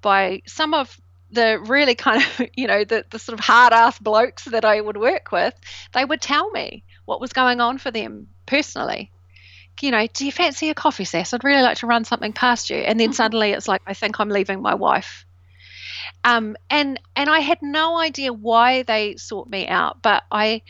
[0.00, 3.98] by some of the really kind of you know the, the sort of hard ass
[3.98, 5.54] blokes that I would work with.
[5.92, 9.10] They would tell me what was going on for them personally.
[9.80, 11.32] You know, do you fancy a coffee, Sas?
[11.32, 12.78] I'd really like to run something past you.
[12.78, 15.24] And then suddenly it's like, I think I'm leaving my wife.
[16.24, 20.62] Um, and and I had no idea why they sought me out, but I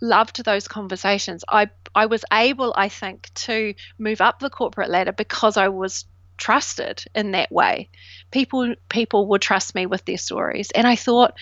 [0.00, 1.44] loved those conversations.
[1.48, 6.04] I I was able, I think, to move up the corporate ladder because I was
[6.36, 7.88] trusted in that way.
[8.30, 11.34] People people would trust me with their stories, and I thought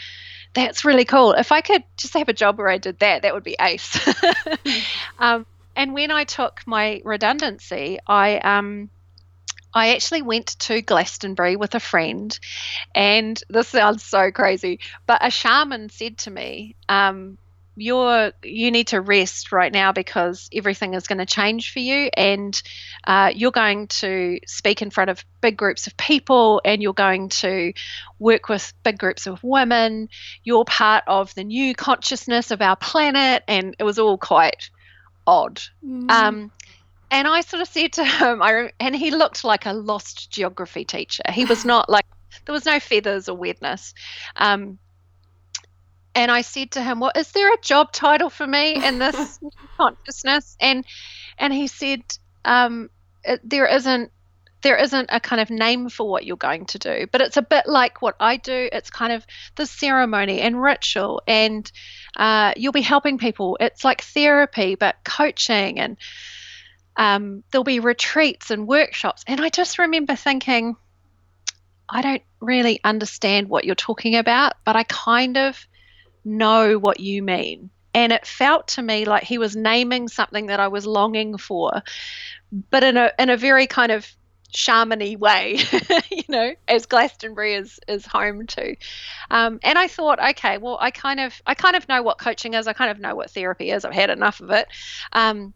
[0.55, 1.33] that's really cool.
[1.33, 3.99] If I could just have a job where I did that, that would be ace.
[5.19, 8.91] um, and when I took my redundancy, I um,
[9.75, 12.39] I actually went to Glastonbury with a friend,
[12.95, 17.39] and this sounds so crazy, but a shaman said to me, um,
[17.77, 22.09] you're you need to rest right now because everything is going to change for you
[22.17, 22.63] and
[23.05, 27.29] uh, you're going to speak in front of big groups of people and you're going
[27.29, 27.73] to
[28.19, 30.09] work with big groups of women
[30.45, 34.71] you're part of the new consciousness of our planet and it was all quite
[35.27, 36.09] odd mm.
[36.11, 36.53] um,
[37.15, 40.85] and i sort of said to him I, and he looked like a lost geography
[40.85, 42.07] teacher he was not like
[42.45, 43.95] there was no feathers or weirdness
[44.37, 44.79] um,
[46.15, 49.41] and I said to him, "Well, is there a job title for me in this
[49.77, 50.85] consciousness?" And
[51.39, 52.03] and he said,
[52.45, 52.91] um,
[53.43, 54.11] "There isn't."
[54.63, 57.43] There isn't a kind of name for what you're going to do, but it's a
[57.43, 58.71] bit like what I do.
[58.73, 61.71] It's kind of the ceremony and ritual, and
[62.17, 63.59] uh, you'll be helping people.
[63.61, 65.99] It's like therapy, but coaching, and
[66.97, 69.25] um, there'll be retreats and workshops.
[69.27, 70.77] And I just remember thinking,
[71.89, 75.67] I don't really understand what you're talking about, but I kind of
[76.25, 77.71] know what you mean.
[77.93, 81.83] And it felt to me like he was naming something that I was longing for,
[82.71, 84.07] but in a in a very kind of
[84.53, 85.59] shamany way,
[86.11, 88.75] you know, as Glastonbury is is home to.
[89.31, 92.55] Um, and I thought, okay, well, I kind of I kind of know what coaching
[92.55, 92.67] is.
[92.67, 93.85] I kind of know what therapy is.
[93.85, 94.67] I've had enough of it.
[95.13, 95.55] Um,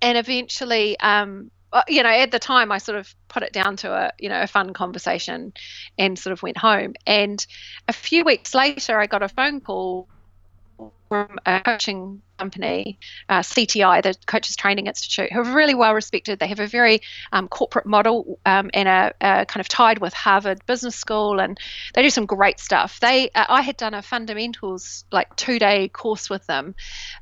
[0.00, 3.76] and eventually, um, uh, you know, at the time, I sort of put it down
[3.78, 5.52] to a, you know, a fun conversation,
[5.98, 6.94] and sort of went home.
[7.06, 7.44] And
[7.86, 10.08] a few weeks later, I got a phone call
[11.08, 16.38] from a coaching company, uh, CTI, the Coaches Training Institute, who are really well respected.
[16.38, 17.00] They have a very
[17.32, 21.58] um, corporate model um, and are, kind of tied with Harvard Business School, and
[21.94, 23.00] they do some great stuff.
[23.00, 26.74] They, uh, I had done a fundamentals like two day course with them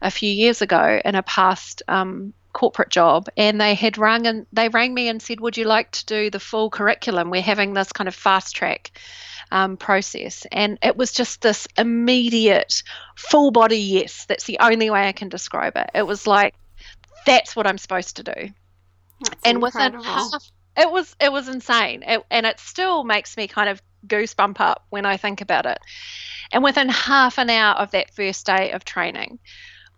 [0.03, 4.47] a few years ago in a past um, corporate job and they had rung and
[4.51, 7.29] they rang me and said would you like to do the full curriculum?
[7.29, 8.92] We're having this kind of fast track
[9.53, 10.47] um, process.
[10.51, 12.83] And it was just this immediate
[13.14, 14.25] full body yes.
[14.25, 15.90] That's the only way i can describe it.
[15.95, 16.55] It was like
[17.27, 18.33] that's what i'm supposed to do.
[19.21, 19.99] That's and incredible.
[19.99, 22.05] within half it was it was insane.
[22.05, 25.79] It, and it still makes me kind of goosebump up when i think about it.
[26.53, 29.40] And within half an hour of that first day of training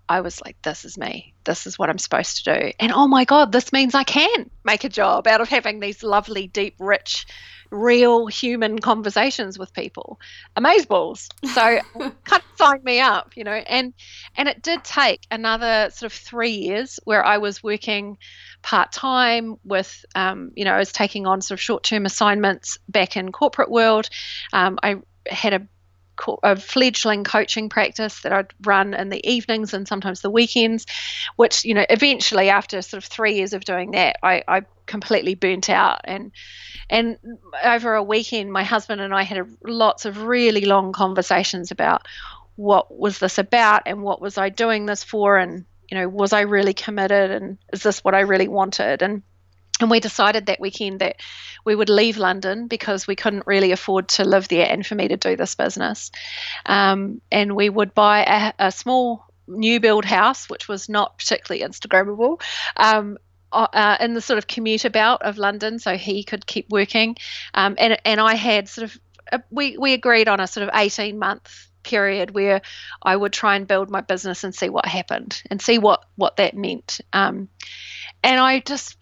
[0.08, 1.34] I was like, this is me.
[1.44, 2.72] This is what I'm supposed to do.
[2.80, 6.02] And oh my God, this means I can make a job out of having these
[6.02, 7.26] lovely, deep, rich,
[7.70, 10.18] real human conversations with people.
[10.56, 11.28] Amazeballs.
[11.52, 11.80] So
[12.24, 13.52] kind of sign me up, you know.
[13.52, 13.92] And
[14.36, 18.18] and it did take another sort of three years where I was working
[18.62, 22.78] part time with, um, you know, I was taking on sort of short term assignments
[22.88, 24.08] back in corporate world.
[24.52, 25.66] Um, I had a
[26.42, 30.86] a fledgling coaching practice that I'd run in the evenings and sometimes the weekends,
[31.36, 35.34] which, you know, eventually after sort of three years of doing that, I, I completely
[35.34, 36.00] burnt out.
[36.04, 36.32] And
[36.90, 37.18] and
[37.62, 42.06] over a weekend, my husband and I had a, lots of really long conversations about
[42.56, 46.32] what was this about and what was I doing this for and you know was
[46.32, 49.22] I really committed and is this what I really wanted and
[49.80, 51.16] and we decided that weekend that
[51.64, 55.08] we would leave London because we couldn't really afford to live there and for me
[55.08, 56.10] to do this business.
[56.66, 61.66] Um, and we would buy a, a, small new build house, which was not particularly
[61.66, 62.40] Instagrammable.
[62.76, 63.18] Um,
[63.50, 67.16] uh, in the sort of commuter belt of London, so he could keep working,
[67.54, 69.00] um, and and I had sort of
[69.32, 72.60] uh, we we agreed on a sort of eighteen month period where
[73.02, 76.36] I would try and build my business and see what happened and see what what
[76.36, 77.00] that meant.
[77.14, 77.48] Um,
[78.22, 78.96] and I just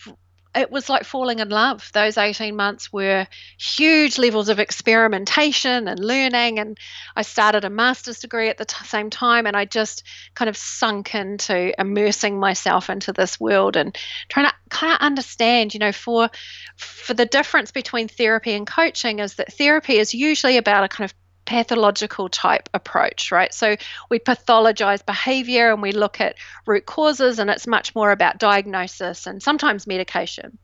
[0.57, 1.91] it was like falling in love.
[1.93, 3.27] Those 18 months were
[3.59, 6.59] huge levels of experimentation and learning.
[6.59, 6.79] And
[7.15, 9.47] I started a master's degree at the t- same time.
[9.47, 10.03] And I just
[10.35, 13.97] kind of sunk into immersing myself into this world and
[14.29, 16.31] trying to kind of understand, you know, for
[16.77, 21.11] for the difference between therapy and coaching is that therapy is usually about a kind
[21.11, 21.15] of
[21.47, 23.55] pathological type approach, right?
[23.55, 23.77] So
[24.11, 26.37] we pathologize behavior and we look at
[26.67, 30.59] root causes, and it's much more about diagnosis and sometimes medication.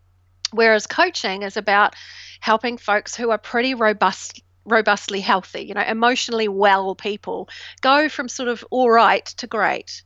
[0.53, 1.95] Whereas coaching is about
[2.41, 7.49] helping folks who are pretty robust robustly healthy, you know, emotionally well people
[7.81, 10.05] go from sort of all right to great.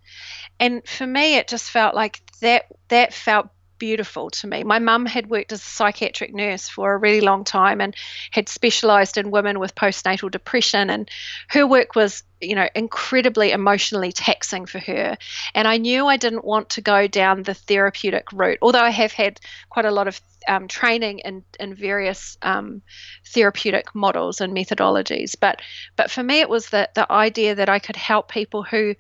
[0.59, 3.49] And for me it just felt like that that felt
[3.79, 4.65] beautiful to me.
[4.65, 7.95] My mum had worked as a psychiatric nurse for a really long time and
[8.31, 11.11] had specialized in women with postnatal depression and
[11.49, 15.17] her work was, you know, incredibly emotionally taxing for her.
[15.55, 19.13] And I knew I didn't want to go down the therapeutic route, although I have
[19.13, 22.83] had quite a lot of um, training in, in various um,
[23.27, 25.35] therapeutic models and methodologies.
[25.39, 25.63] But
[25.97, 28.95] but for me, it was the the idea that I could help people who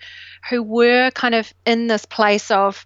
[0.50, 2.84] who were kind of in this place of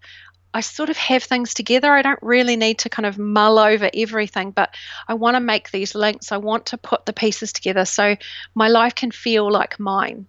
[0.53, 1.93] I sort of have things together.
[1.93, 4.75] I don't really need to kind of mull over everything, but
[5.07, 6.33] I want to make these links.
[6.33, 8.17] I want to put the pieces together so
[8.55, 10.27] my life can feel like mine.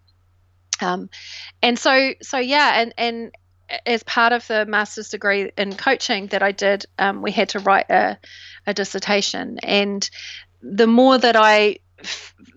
[0.80, 1.10] Um,
[1.62, 3.32] and so, so yeah, and and
[3.86, 7.60] as part of the master's degree in coaching that I did, um, we had to
[7.60, 8.18] write a,
[8.68, 10.08] a dissertation, and
[10.62, 11.78] the more that I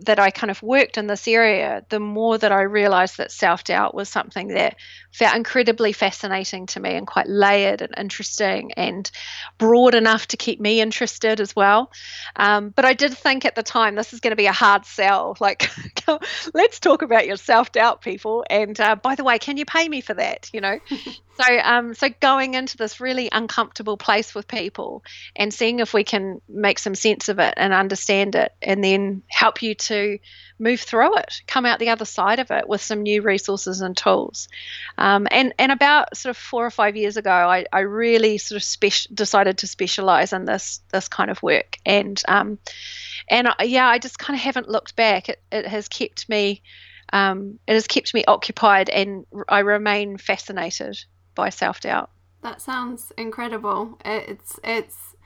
[0.01, 3.65] that I kind of worked in this area, the more that I realized that self
[3.65, 4.77] doubt was something that
[5.13, 9.11] felt incredibly fascinating to me and quite layered and interesting and
[9.59, 11.93] broad enough to keep me interested as well.
[12.37, 14.85] Um, but I did think at the time this is going to be a hard
[14.85, 15.37] sell.
[15.45, 15.71] Like,
[16.55, 18.47] let's talk about your self doubt, people.
[18.49, 20.49] And uh, by the way, can you pay me for that?
[20.55, 20.79] You know?
[21.41, 25.05] so, um, so going into this really uncomfortable place with people
[25.35, 29.23] and seeing if we can make some sense of it and understand it and then
[29.29, 30.19] help you to
[30.59, 33.97] move through it, come out the other side of it with some new resources and
[33.97, 34.49] tools.
[34.97, 38.63] Um, and and about sort of four or five years ago, I, I really sort
[38.63, 41.79] of decided to specialize in this this kind of work.
[41.85, 42.59] And um,
[43.29, 45.29] and I, yeah, I just kind of haven't looked back.
[45.29, 46.63] It, it has kept me
[47.13, 51.05] um, it has kept me occupied, and I remain fascinated
[51.35, 52.11] by self doubt.
[52.43, 53.99] That sounds incredible.
[54.05, 55.17] It's it's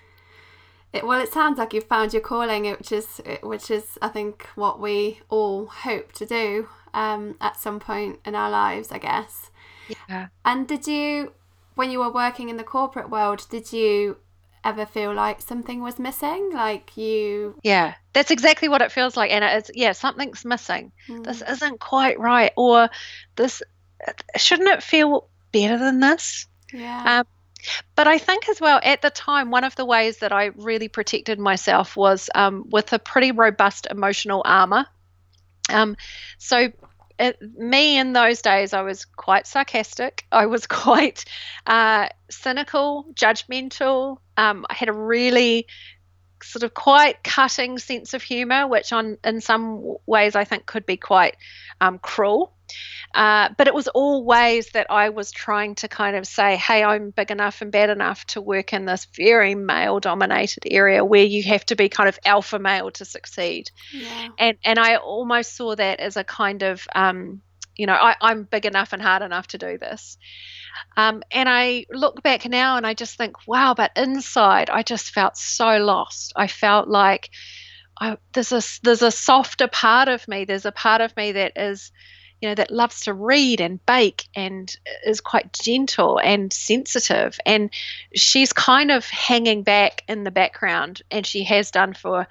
[0.92, 4.46] it, well, it sounds like you've found your calling, which is which is I think
[4.54, 9.50] what we all hope to do um, at some point in our lives, I guess.
[10.08, 10.28] Yeah.
[10.44, 11.32] And did you,
[11.74, 14.16] when you were working in the corporate world, did you
[14.64, 16.50] ever feel like something was missing?
[16.52, 17.58] Like you.
[17.62, 20.92] Yeah, that's exactly what it feels like, and it's yeah, something's missing.
[21.08, 21.24] Mm.
[21.24, 22.88] This isn't quite right, or
[23.36, 23.62] this
[24.36, 26.46] shouldn't it feel better than this?
[26.72, 27.20] Yeah.
[27.20, 27.26] Um,
[27.94, 30.88] but I think as well, at the time, one of the ways that I really
[30.88, 34.86] protected myself was um, with a pretty robust emotional armor.
[35.68, 35.96] Um,
[36.38, 36.72] so,
[37.18, 40.24] it, me in those days, I was quite sarcastic.
[40.30, 41.24] I was quite
[41.66, 44.18] uh, cynical, judgmental.
[44.36, 45.66] Um, I had a really
[46.42, 50.86] sort of quite cutting sense of humor, which on in some ways I think could
[50.86, 51.36] be quite
[51.80, 52.52] um, cruel.
[53.14, 56.84] Uh, but it was all ways that I was trying to kind of say, hey,
[56.84, 61.24] I'm big enough and bad enough to work in this very male dominated area where
[61.24, 63.70] you have to be kind of alpha male to succeed.
[63.92, 64.28] Yeah.
[64.38, 67.40] And, and I almost saw that as a kind of, um,
[67.76, 70.18] you know, I, I'm big enough and hard enough to do this.
[70.96, 75.10] Um, and I look back now and I just think, wow, but inside I just
[75.10, 76.32] felt so lost.
[76.36, 77.30] I felt like
[78.00, 80.44] I, there's a there's a softer part of me.
[80.44, 81.90] There's a part of me that is
[82.40, 87.38] you know, that loves to read and bake and is quite gentle and sensitive.
[87.44, 87.70] And
[88.14, 92.28] she's kind of hanging back in the background, and she has done for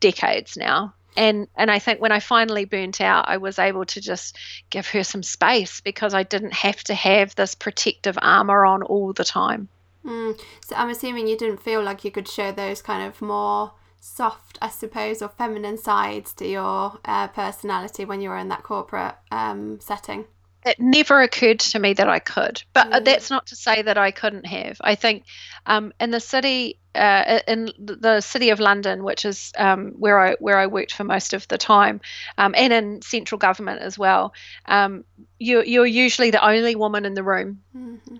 [0.00, 0.94] decades now.
[1.16, 4.38] And and I think when I finally burnt out, I was able to just
[4.70, 9.12] give her some space because I didn't have to have this protective armor on all
[9.12, 9.68] the time.
[10.04, 10.40] Mm.
[10.66, 13.72] So I'm assuming you didn't feel like you could show those kind of more
[14.02, 18.64] soft, I suppose, or feminine sides to your uh, personality when you were in that
[18.64, 20.24] corporate um, setting?
[20.64, 23.04] It never occurred to me that I could, but mm.
[23.04, 24.76] that's not to say that I couldn't have.
[24.80, 25.24] I think
[25.66, 30.36] um, in the city, uh, in the city of London, which is um, where I
[30.38, 32.00] where I worked for most of the time,
[32.38, 34.34] um, and in central government as well,
[34.66, 35.04] um,
[35.38, 37.62] you, you're usually the only woman in the room.
[37.76, 38.16] Mm-hmm.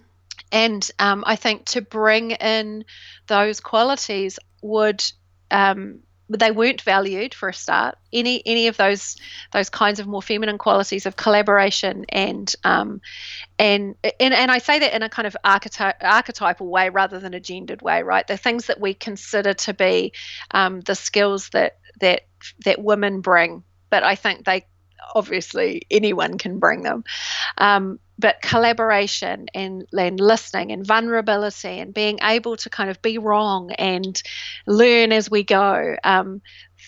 [0.51, 2.85] And um, I think to bring in
[3.29, 5.03] those qualities would
[5.53, 6.01] um,
[6.39, 7.97] they weren't valued for a start.
[8.13, 9.17] Any any of those
[9.53, 13.01] those kinds of more feminine qualities of collaboration and um,
[13.59, 17.35] and and and I say that in a kind of archety- archetypal way rather than
[17.35, 18.27] a gendered way, right?
[18.27, 20.13] The things that we consider to be
[20.53, 22.23] um, the skills that that
[22.65, 24.67] that women bring, but I think they
[25.15, 27.05] obviously anyone can bring them.
[27.59, 33.19] Um, but collaboration and, and listening and vulnerability and being able to kind of be
[33.19, 34.23] wrong and
[34.67, 35.97] learn as we go.
[36.05, 36.41] Um,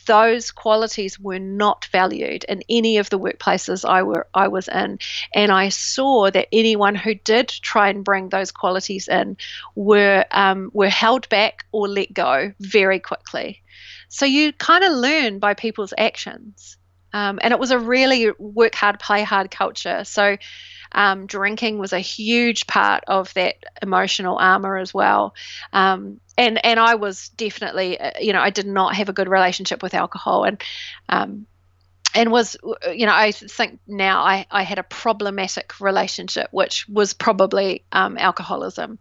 [0.07, 4.99] those qualities were not valued in any of the workplaces I were I was in,
[5.35, 9.37] and I saw that anyone who did try and bring those qualities in
[9.75, 13.63] were um, were held back or let go very quickly.
[14.09, 16.77] So you kind of learn by people's actions.
[17.15, 20.03] Um, and it was a really work hard, play hard culture.
[20.05, 20.37] So
[20.91, 25.35] um, drinking was a huge part of that emotional armor as well.
[25.73, 29.29] Um, and and I was definitely, uh, you know, I did not have a good
[29.29, 30.63] relationship with alcohol, and
[31.09, 31.47] um,
[32.17, 32.57] and was
[32.93, 38.17] you know i think now i, I had a problematic relationship which was probably um,
[38.17, 39.01] alcoholism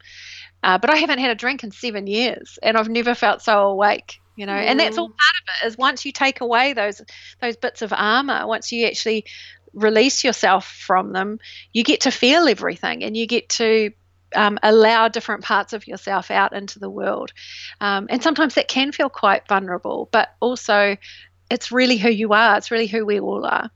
[0.63, 3.67] uh, but i haven't had a drink in seven years and i've never felt so
[3.67, 4.65] awake you know mm.
[4.65, 7.01] and that's all part of it is once you take away those
[7.41, 9.25] those bits of armor once you actually
[9.73, 11.39] release yourself from them,
[11.73, 13.91] you get to feel everything and you get to
[14.35, 17.33] um, allow different parts of yourself out into the world.
[17.81, 20.97] Um, and sometimes that can feel quite vulnerable, but also
[21.49, 23.69] it's really who you are, it's really who we all are.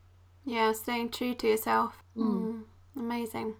[0.46, 2.02] Yeah, staying true to yourself.
[2.16, 2.24] Mm.
[2.26, 2.64] Mm,
[2.96, 3.56] amazing.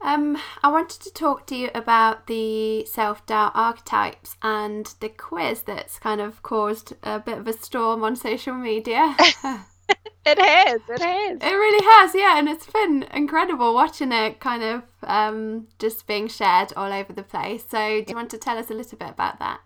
[0.00, 5.62] Um, I wanted to talk to you about the self doubt archetypes and the quiz
[5.62, 9.16] that's kind of caused a bit of a storm on social media.
[10.26, 10.80] it has.
[10.88, 11.38] It has.
[11.40, 12.38] It really has, yeah.
[12.38, 17.22] And it's been incredible watching it kind of um, just being shared all over the
[17.22, 17.64] place.
[17.68, 19.60] So, do you want to tell us a little bit about that?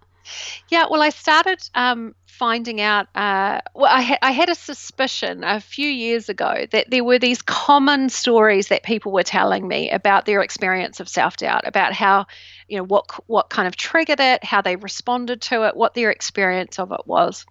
[0.68, 3.06] Yeah, well, I started um, finding out.
[3.14, 7.18] Uh, well, I, ha- I had a suspicion a few years ago that there were
[7.18, 11.92] these common stories that people were telling me about their experience of self doubt, about
[11.92, 12.26] how,
[12.68, 16.10] you know, what what kind of triggered it, how they responded to it, what their
[16.10, 17.44] experience of it was,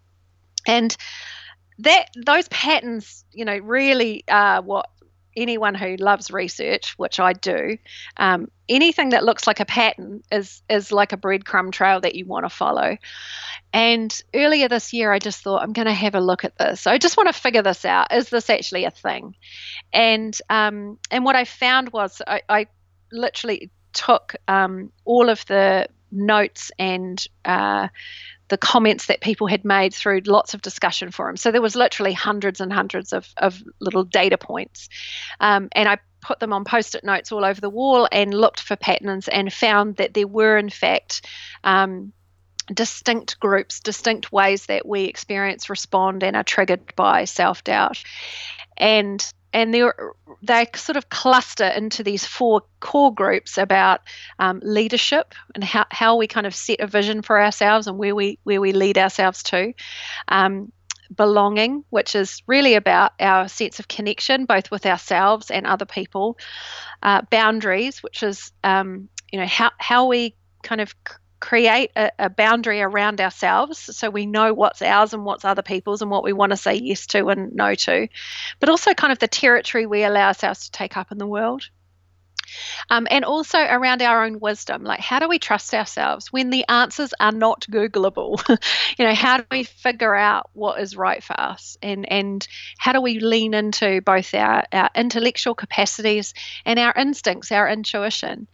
[0.66, 0.96] and
[1.80, 4.90] that those patterns, you know, really are what
[5.40, 7.78] anyone who loves research, which I do,
[8.18, 12.26] um, anything that looks like a pattern is is like a breadcrumb trail that you
[12.26, 12.98] want to follow.
[13.74, 16.82] And earlier this year, I just thought I'm going to have a look at this.
[16.82, 18.14] So I just want to figure this out.
[18.14, 19.36] Is this actually a thing?
[19.94, 22.68] And um, and what I found was I, I
[23.12, 27.88] literally took um, all of the notes and uh,
[28.50, 31.42] the comments that people had made through lots of discussion forums.
[31.42, 34.90] So there was literally hundreds and hundreds of, of little data points.
[35.40, 38.76] Um, and I put them on post-it notes all over the wall and looked for
[38.76, 41.26] patterns and found that there were in fact
[41.64, 42.12] um,
[42.74, 48.04] distinct groups, distinct ways that we experience, respond, and are triggered by self-doubt.
[48.78, 49.74] And and
[50.42, 54.02] they sort of cluster into these four core groups about
[54.38, 58.16] um, leadership and how, how we kind of set a vision for ourselves and where
[58.16, 59.74] we where we lead ourselves to.
[60.28, 60.72] Um,
[61.16, 66.38] belonging, which is really about our sense of connection, both with ourselves and other people.
[67.02, 70.94] Uh, boundaries, which is um, you know how how we kind of
[71.40, 76.02] create a, a, boundary around ourselves so we know what's ours and what's other people's
[76.02, 78.08] and what we want to say yes to and no to,
[78.60, 81.70] but also kind of the territory we allow ourselves to take up in the world.
[82.90, 86.66] Um, and also around our own wisdom, like how do we trust ourselves when the
[86.68, 88.42] answers are not Googleable?
[88.98, 92.94] you know, how do we figure out what is right for us, and and how
[92.94, 96.34] do we lean into both our our intellectual capacities
[96.66, 98.48] and our instincts, our intuition?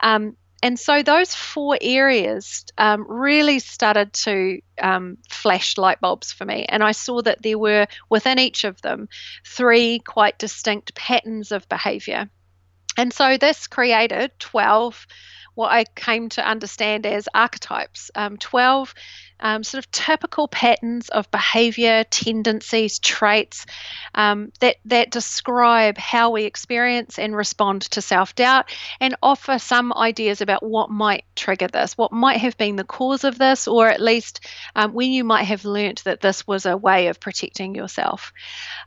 [0.00, 6.44] Um, and so those four areas um, really started to um, flash light bulbs for
[6.44, 6.66] me.
[6.68, 9.08] And I saw that there were within each of them
[9.46, 12.28] three quite distinct patterns of behavior.
[12.98, 15.06] And so this created 12
[15.54, 18.94] what I came to understand as archetypes um, 12
[19.40, 23.66] um, sort of typical patterns of behavior, tendencies, traits
[24.14, 28.70] um, that, that describe how we experience and respond to self doubt
[29.00, 33.24] and offer some ideas about what might trigger this, what might have been the cause
[33.24, 36.76] of this, or at least um, when you might have learnt that this was a
[36.76, 38.32] way of protecting yourself.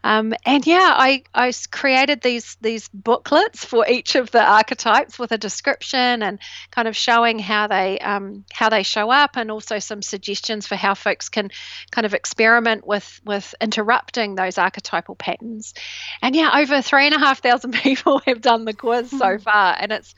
[0.04, 5.32] Um, and yeah, I, I created these, these booklets for each of the archetypes with
[5.32, 6.40] a description and
[6.70, 10.68] kind of showing how they, um, how they show up and also some suggestions suggestions
[10.68, 11.50] for how folks can
[11.92, 15.74] kind of experiment with with interrupting those archetypal patterns.
[16.22, 19.38] And yeah, over three and a half thousand people have done the quiz so hmm.
[19.38, 20.14] far, and it's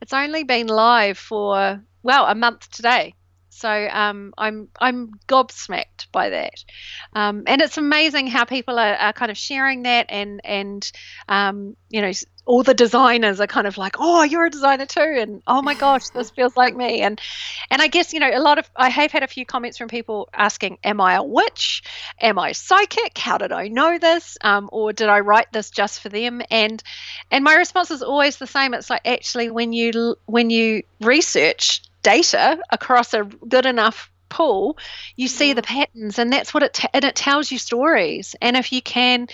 [0.00, 3.14] it's only been live for well a month today.
[3.58, 6.64] So um, I'm I'm gobsmacked by that,
[7.12, 10.92] um, and it's amazing how people are, are, kind of sharing that, and and
[11.28, 12.12] um, you know
[12.46, 15.74] all the designers are kind of like, oh, you're a designer too, and oh my
[15.74, 17.20] gosh, this feels like me, and
[17.68, 19.88] and I guess you know a lot of I have had a few comments from
[19.88, 21.82] people asking, am I a witch?
[22.20, 23.18] Am I psychic?
[23.18, 24.38] How did I know this?
[24.40, 26.42] Um, or did I write this just for them?
[26.48, 26.80] And
[27.32, 28.72] and my response is always the same.
[28.72, 34.78] It's like actually when you when you research data across a good enough pool,
[35.16, 38.36] you see the patterns, and that's what it t- and it tells you stories.
[38.40, 39.28] And if you can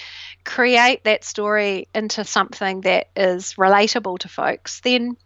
[0.44, 5.16] create that story into something that is relatable to folks, then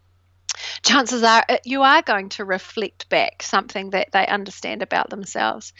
[0.83, 5.73] chances are uh, you are going to reflect back something that they understand about themselves.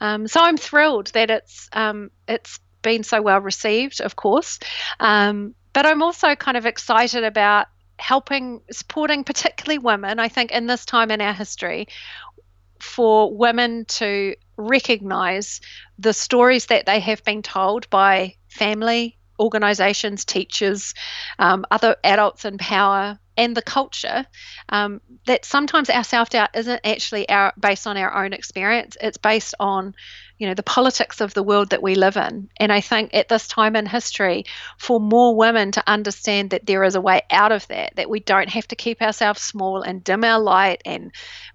[0.00, 4.58] Um, so I'm thrilled that it's um, it's been so well received, of course,
[5.00, 7.66] um, but I'm also kind of excited about
[7.98, 10.18] helping supporting particularly women.
[10.18, 11.88] I think in this time in our history,
[12.80, 15.60] for women to recognize
[15.98, 20.94] the stories that they have been told by family, organizations, teachers,
[21.38, 24.26] um, other adults in power, and the culture
[24.68, 29.54] um, that sometimes our self-doubt isn't actually our based on our own experience it's based
[29.58, 29.94] on
[30.38, 33.28] you know the politics of the world that we live in and i think at
[33.28, 34.44] this time in history
[34.78, 38.20] for more women to understand that there is a way out of that that we
[38.20, 41.12] don't have to keep ourselves small and dim our light and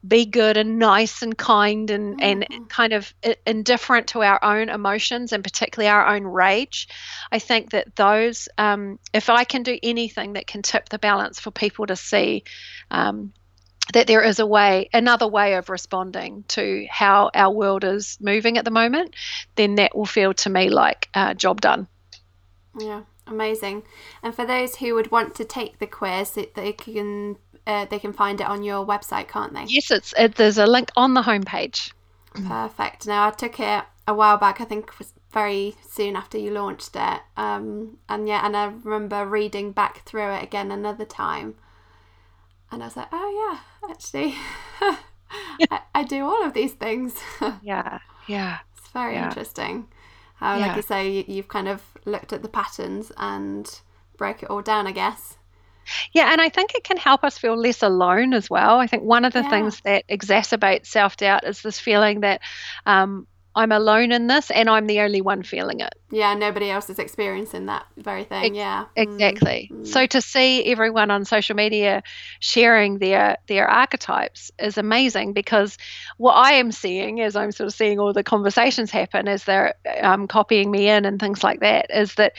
[0.07, 2.53] be good and nice and kind and mm-hmm.
[2.53, 3.13] and kind of
[3.45, 6.88] indifferent to our own emotions and particularly our own rage
[7.32, 11.39] i think that those um, if i can do anything that can tip the balance
[11.39, 12.43] for people to see
[12.91, 13.34] um,
[13.93, 18.57] that there is a way, another way of responding to how our world is moving
[18.57, 19.15] at the moment,
[19.55, 21.88] then that will feel to me like a job done.
[22.78, 23.84] Yeah, amazing.
[24.22, 28.13] And for those who would want to take the quiz, they can uh, they can
[28.13, 29.65] find it on your website, can't they?
[29.67, 31.91] Yes, it's it, there's a link on the homepage.
[32.34, 33.07] Perfect.
[33.07, 34.61] Now I took it a while back.
[34.61, 34.91] I think
[35.32, 37.21] very soon after you launched it.
[37.38, 41.55] Um, and yeah, and I remember reading back through it again another time
[42.71, 44.36] and I was like, oh yeah, actually,
[45.71, 47.15] I, I, do all of these things.
[47.61, 48.59] yeah, yeah.
[48.77, 49.27] It's very yeah.
[49.27, 49.88] interesting.
[50.36, 50.67] How, yeah.
[50.67, 53.82] like you say, you, you've kind of looked at the patterns and
[54.17, 55.38] broke it all down, I guess.
[56.13, 58.80] Yeah, and I think it can help us feel less alone as well.
[58.80, 59.49] I think one of the yeah.
[59.49, 62.41] things that exacerbates self doubt is this feeling that
[62.86, 63.25] um,
[63.55, 65.93] I'm alone in this and I'm the only one feeling it.
[66.11, 68.53] Yeah, nobody else is experiencing that very thing.
[68.55, 68.85] Yeah.
[68.95, 69.71] Exactly.
[69.73, 69.87] Mm.
[69.87, 72.03] So to see everyone on social media
[72.39, 75.77] sharing their their archetypes is amazing because
[76.17, 79.73] what I am seeing as I'm sort of seeing all the conversations happen as they're
[80.01, 82.33] um, copying me in and things like that is that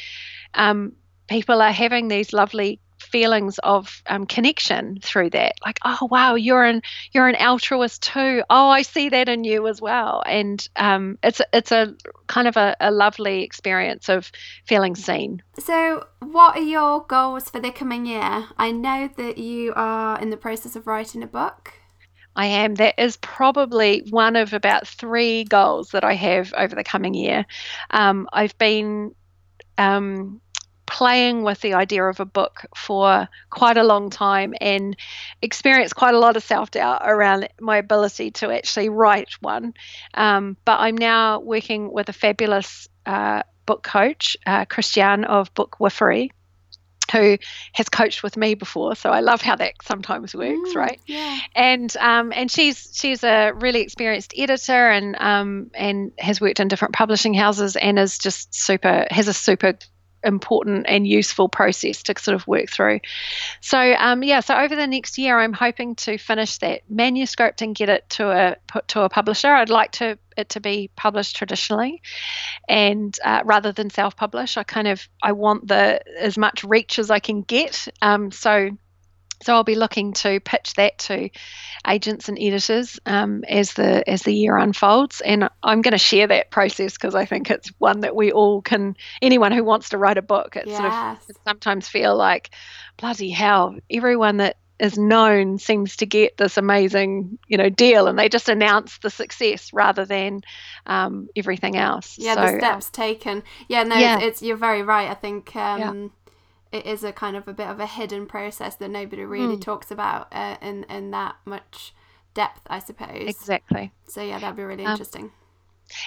[0.55, 0.93] um,
[1.29, 5.55] people are having these lovely feelings of um, connection through that.
[5.65, 6.83] Like oh wow you're an
[7.13, 8.43] you're an altruist too.
[8.51, 10.23] Oh i see that in you as well.
[10.27, 11.95] And um, it's it's a
[12.27, 14.31] kind of a, a lovely experience of
[14.67, 15.43] feeling seen.
[15.59, 18.49] So what are your goals for the coming year?
[18.57, 21.75] I know that you are in the process of writing a book.
[22.37, 22.77] I am.
[22.77, 27.45] That is probably one of about three goals that I have over the coming year.
[27.91, 29.15] Um, I've been
[29.79, 30.41] um,
[30.91, 34.97] playing with the idea of a book for quite a long time and
[35.41, 39.73] experienced quite a lot of self doubt around my ability to actually write one.
[40.15, 46.31] Um, but I'm now working with a fabulous uh, book coach, uh, Christiane of Bookwiffery.
[47.13, 47.39] Who
[47.73, 51.01] has coached with me before, so I love how that sometimes works, mm, right?
[51.07, 51.39] Yeah.
[51.57, 56.69] And um, and she's she's a really experienced editor and um, and has worked in
[56.69, 59.75] different publishing houses and is just super has a super
[60.25, 63.01] important and useful process to sort of work through.
[63.61, 67.75] So um, yeah, so over the next year, I'm hoping to finish that manuscript and
[67.75, 69.49] get it to a put to a publisher.
[69.49, 72.03] I'd like to it to be published traditionally,
[72.69, 77.11] and uh, rather than self-publish, I kind of I want the as much reach as
[77.11, 77.89] I can get.
[78.03, 78.71] Um, so
[79.43, 81.31] so I'll be looking to pitch that to
[81.87, 86.27] agents and editors um, as the as the year unfolds, and I'm going to share
[86.27, 88.97] that process because I think it's one that we all can.
[89.23, 90.79] Anyone who wants to write a book, it yes.
[90.79, 92.51] sort of sometimes feel like
[92.99, 93.77] bloody hell.
[93.91, 98.49] Everyone that is known seems to get this amazing, you know, deal, and they just
[98.49, 100.43] announce the success rather than
[100.87, 102.17] um, everything else.
[102.19, 103.43] Yeah, so, the steps uh, taken.
[103.69, 104.17] Yeah, no, yeah.
[104.17, 105.11] It's, it's, you're very right.
[105.11, 105.57] I think.
[105.57, 106.09] Um, yeah
[106.73, 109.63] it is a kind of a bit of a hidden process that nobody really mm.
[109.63, 111.95] talks about uh, in in that much
[112.35, 113.29] depth, I suppose.
[113.29, 113.93] Exactly.
[114.09, 115.33] So yeah, that'd be really um, interesting.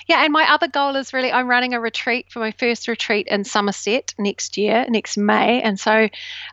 [0.07, 3.27] Yeah, and my other goal is really I'm running a retreat for my first retreat
[3.29, 6.07] in Somerset next year, next May, and so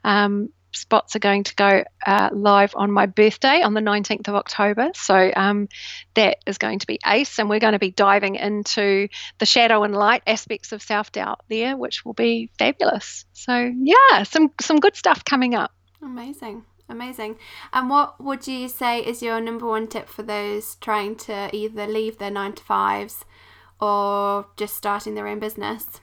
[0.05, 4.35] um, spots are going to go uh, live on my birthday on the 19th of
[4.35, 4.91] October.
[4.95, 5.69] So um,
[6.15, 9.09] that is going to be ace, and we're going to be diving into
[9.39, 13.25] the shadow and light aspects of self doubt there, which will be fabulous.
[13.33, 15.73] So yeah, some some good stuff coming up.
[16.03, 16.65] Amazing.
[16.89, 17.39] Amazing.
[17.73, 21.87] And what would you say is your number one tip for those trying to either
[21.87, 23.25] leave their nine to fives
[23.81, 26.01] or just starting their own business?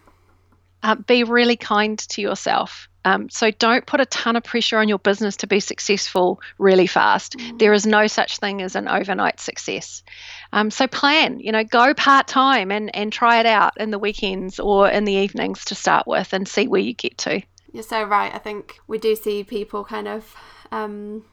[0.83, 2.87] Uh, be really kind to yourself.
[3.05, 6.87] Um, so don't put a ton of pressure on your business to be successful really
[6.87, 7.37] fast.
[7.37, 7.59] Mm.
[7.59, 10.03] There is no such thing as an overnight success.
[10.51, 13.99] Um, so plan, you know, go part time and, and try it out in the
[13.99, 17.41] weekends or in the evenings to start with and see where you get to.
[17.71, 18.33] You're so right.
[18.33, 20.35] I think we do see people kind of.
[20.73, 21.23] Um,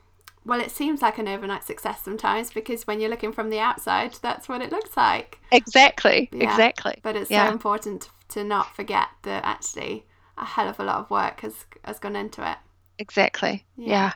[0.47, 4.15] well, it seems like an overnight success sometimes because when you're looking from the outside,
[4.21, 5.41] that's what it looks like.
[5.51, 6.51] Exactly, yeah.
[6.51, 7.01] exactly.
[7.03, 7.47] But it's yeah.
[7.47, 10.07] so important to not forget that actually
[10.37, 12.59] a hell of a lot of work has has gone into it.
[12.99, 13.65] Exactly.
[13.77, 14.13] Yeah.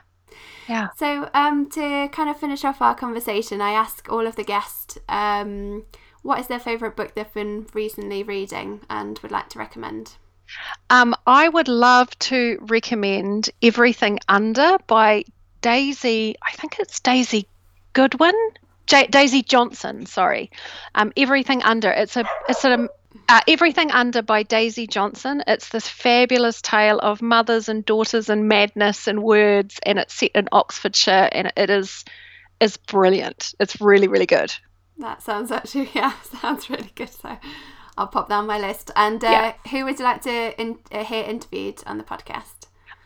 [0.67, 0.89] Yeah.
[0.97, 4.97] So, um, to kind of finish off our conversation, I ask all of the guests
[5.09, 5.85] um,
[6.21, 10.13] what is their favourite book they've been recently reading and would like to recommend.
[10.89, 15.23] Um, I would love to recommend Everything Under by
[15.61, 16.35] Daisy.
[16.41, 17.47] I think it's Daisy
[17.93, 18.35] Goodwin.
[18.87, 20.49] J- Daisy Johnson, sorry.
[20.95, 21.91] Um, Everything Under.
[21.91, 22.89] It's a it's a
[23.29, 25.43] uh, Everything Under by Daisy Johnson.
[25.45, 30.31] It's this fabulous tale of mothers and daughters and madness and words, and it's set
[30.33, 32.03] in Oxfordshire, and it is
[32.59, 33.53] is brilliant.
[33.59, 34.53] It's really really good.
[34.97, 37.09] That sounds actually yeah sounds really good.
[37.09, 37.37] So
[37.97, 38.91] I'll pop that on my list.
[38.95, 39.53] And uh, yeah.
[39.69, 42.58] who would you like to in, uh, hear interviewed on the podcast?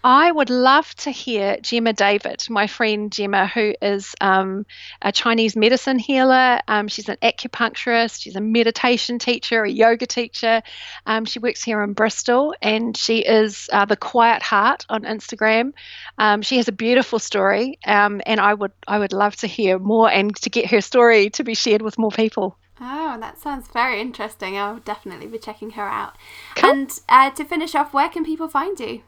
[0.04, 4.66] I would love to hear Gemma David, my friend Gemma, who is um,
[5.02, 6.60] a Chinese medicine healer.
[6.68, 10.62] Um, she's an acupuncturist, she's a meditation teacher, a yoga teacher.
[11.06, 15.72] Um, she works here in Bristol and she is uh, the Quiet Heart on Instagram.
[16.18, 19.80] Um, she has a beautiful story, um, and I would I would love to hear
[19.80, 22.58] more and to get her story to be shared with more people.
[22.82, 24.58] Oh, that sounds very interesting.
[24.58, 26.18] I'll definitely be checking her out.
[26.56, 26.72] Cool.
[26.72, 29.04] And uh, to finish off, where can people find you?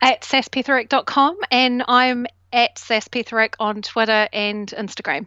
[0.00, 5.26] At saspetherick.com and I'm at saspetherick on Twitter and Instagram.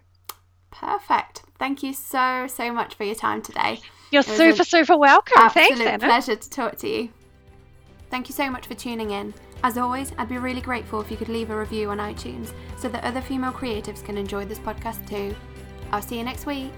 [0.72, 1.44] Perfect.
[1.60, 3.80] Thank you so, so much for your time today.
[4.12, 5.50] You're super, super welcome.
[5.50, 6.06] Thanks, Anna.
[6.06, 7.10] pleasure to talk to you.
[8.10, 9.34] Thank you so much for tuning in.
[9.64, 12.88] As always, I'd be really grateful if you could leave a review on iTunes so
[12.90, 15.36] that other female creatives can enjoy this podcast too.
[15.92, 16.72] I'll see you next week.